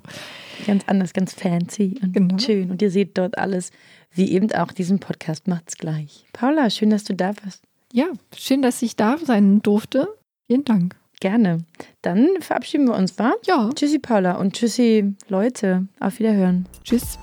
Ganz 0.67 0.85
anders, 0.87 1.13
ganz 1.13 1.35
fancy 1.35 1.99
und 2.03 2.13
genau. 2.13 2.39
schön. 2.39 2.71
Und 2.71 2.83
ihr 2.83 2.91
seht 2.91 3.19
dort 3.19 3.39
alles, 3.39 3.71
wie 4.13 4.31
eben 4.33 4.51
auch 4.53 4.73
diesen 4.73 4.99
Podcast 4.99 5.49
macht's 5.49 5.77
gleich. 5.77 6.25
Paula, 6.33 6.71
schön, 6.71 6.91
dass 6.91 7.05
du 7.05 7.15
da 7.15 7.33
bist. 7.33 7.63
Ja, 7.93 8.07
schön, 8.37 8.63
dass 8.63 8.83
ich 8.83 8.97
da 8.97 9.19
sein 9.19 9.63
durfte. 9.63 10.09
Vielen 10.47 10.65
Dank. 10.65 10.97
Gerne. 11.21 11.65
Dann 12.03 12.29
verabschieden 12.41 12.89
wir 12.89 12.95
uns, 12.95 13.19
wa? 13.19 13.35
Ja. 13.47 13.71
Tschüssi, 13.75 13.99
Paula 13.99 14.33
und 14.37 14.55
tschüssi, 14.55 15.15
Leute. 15.29 15.87
Auf 15.99 16.19
Wiederhören. 16.19 16.67
Tschüss. 16.85 17.19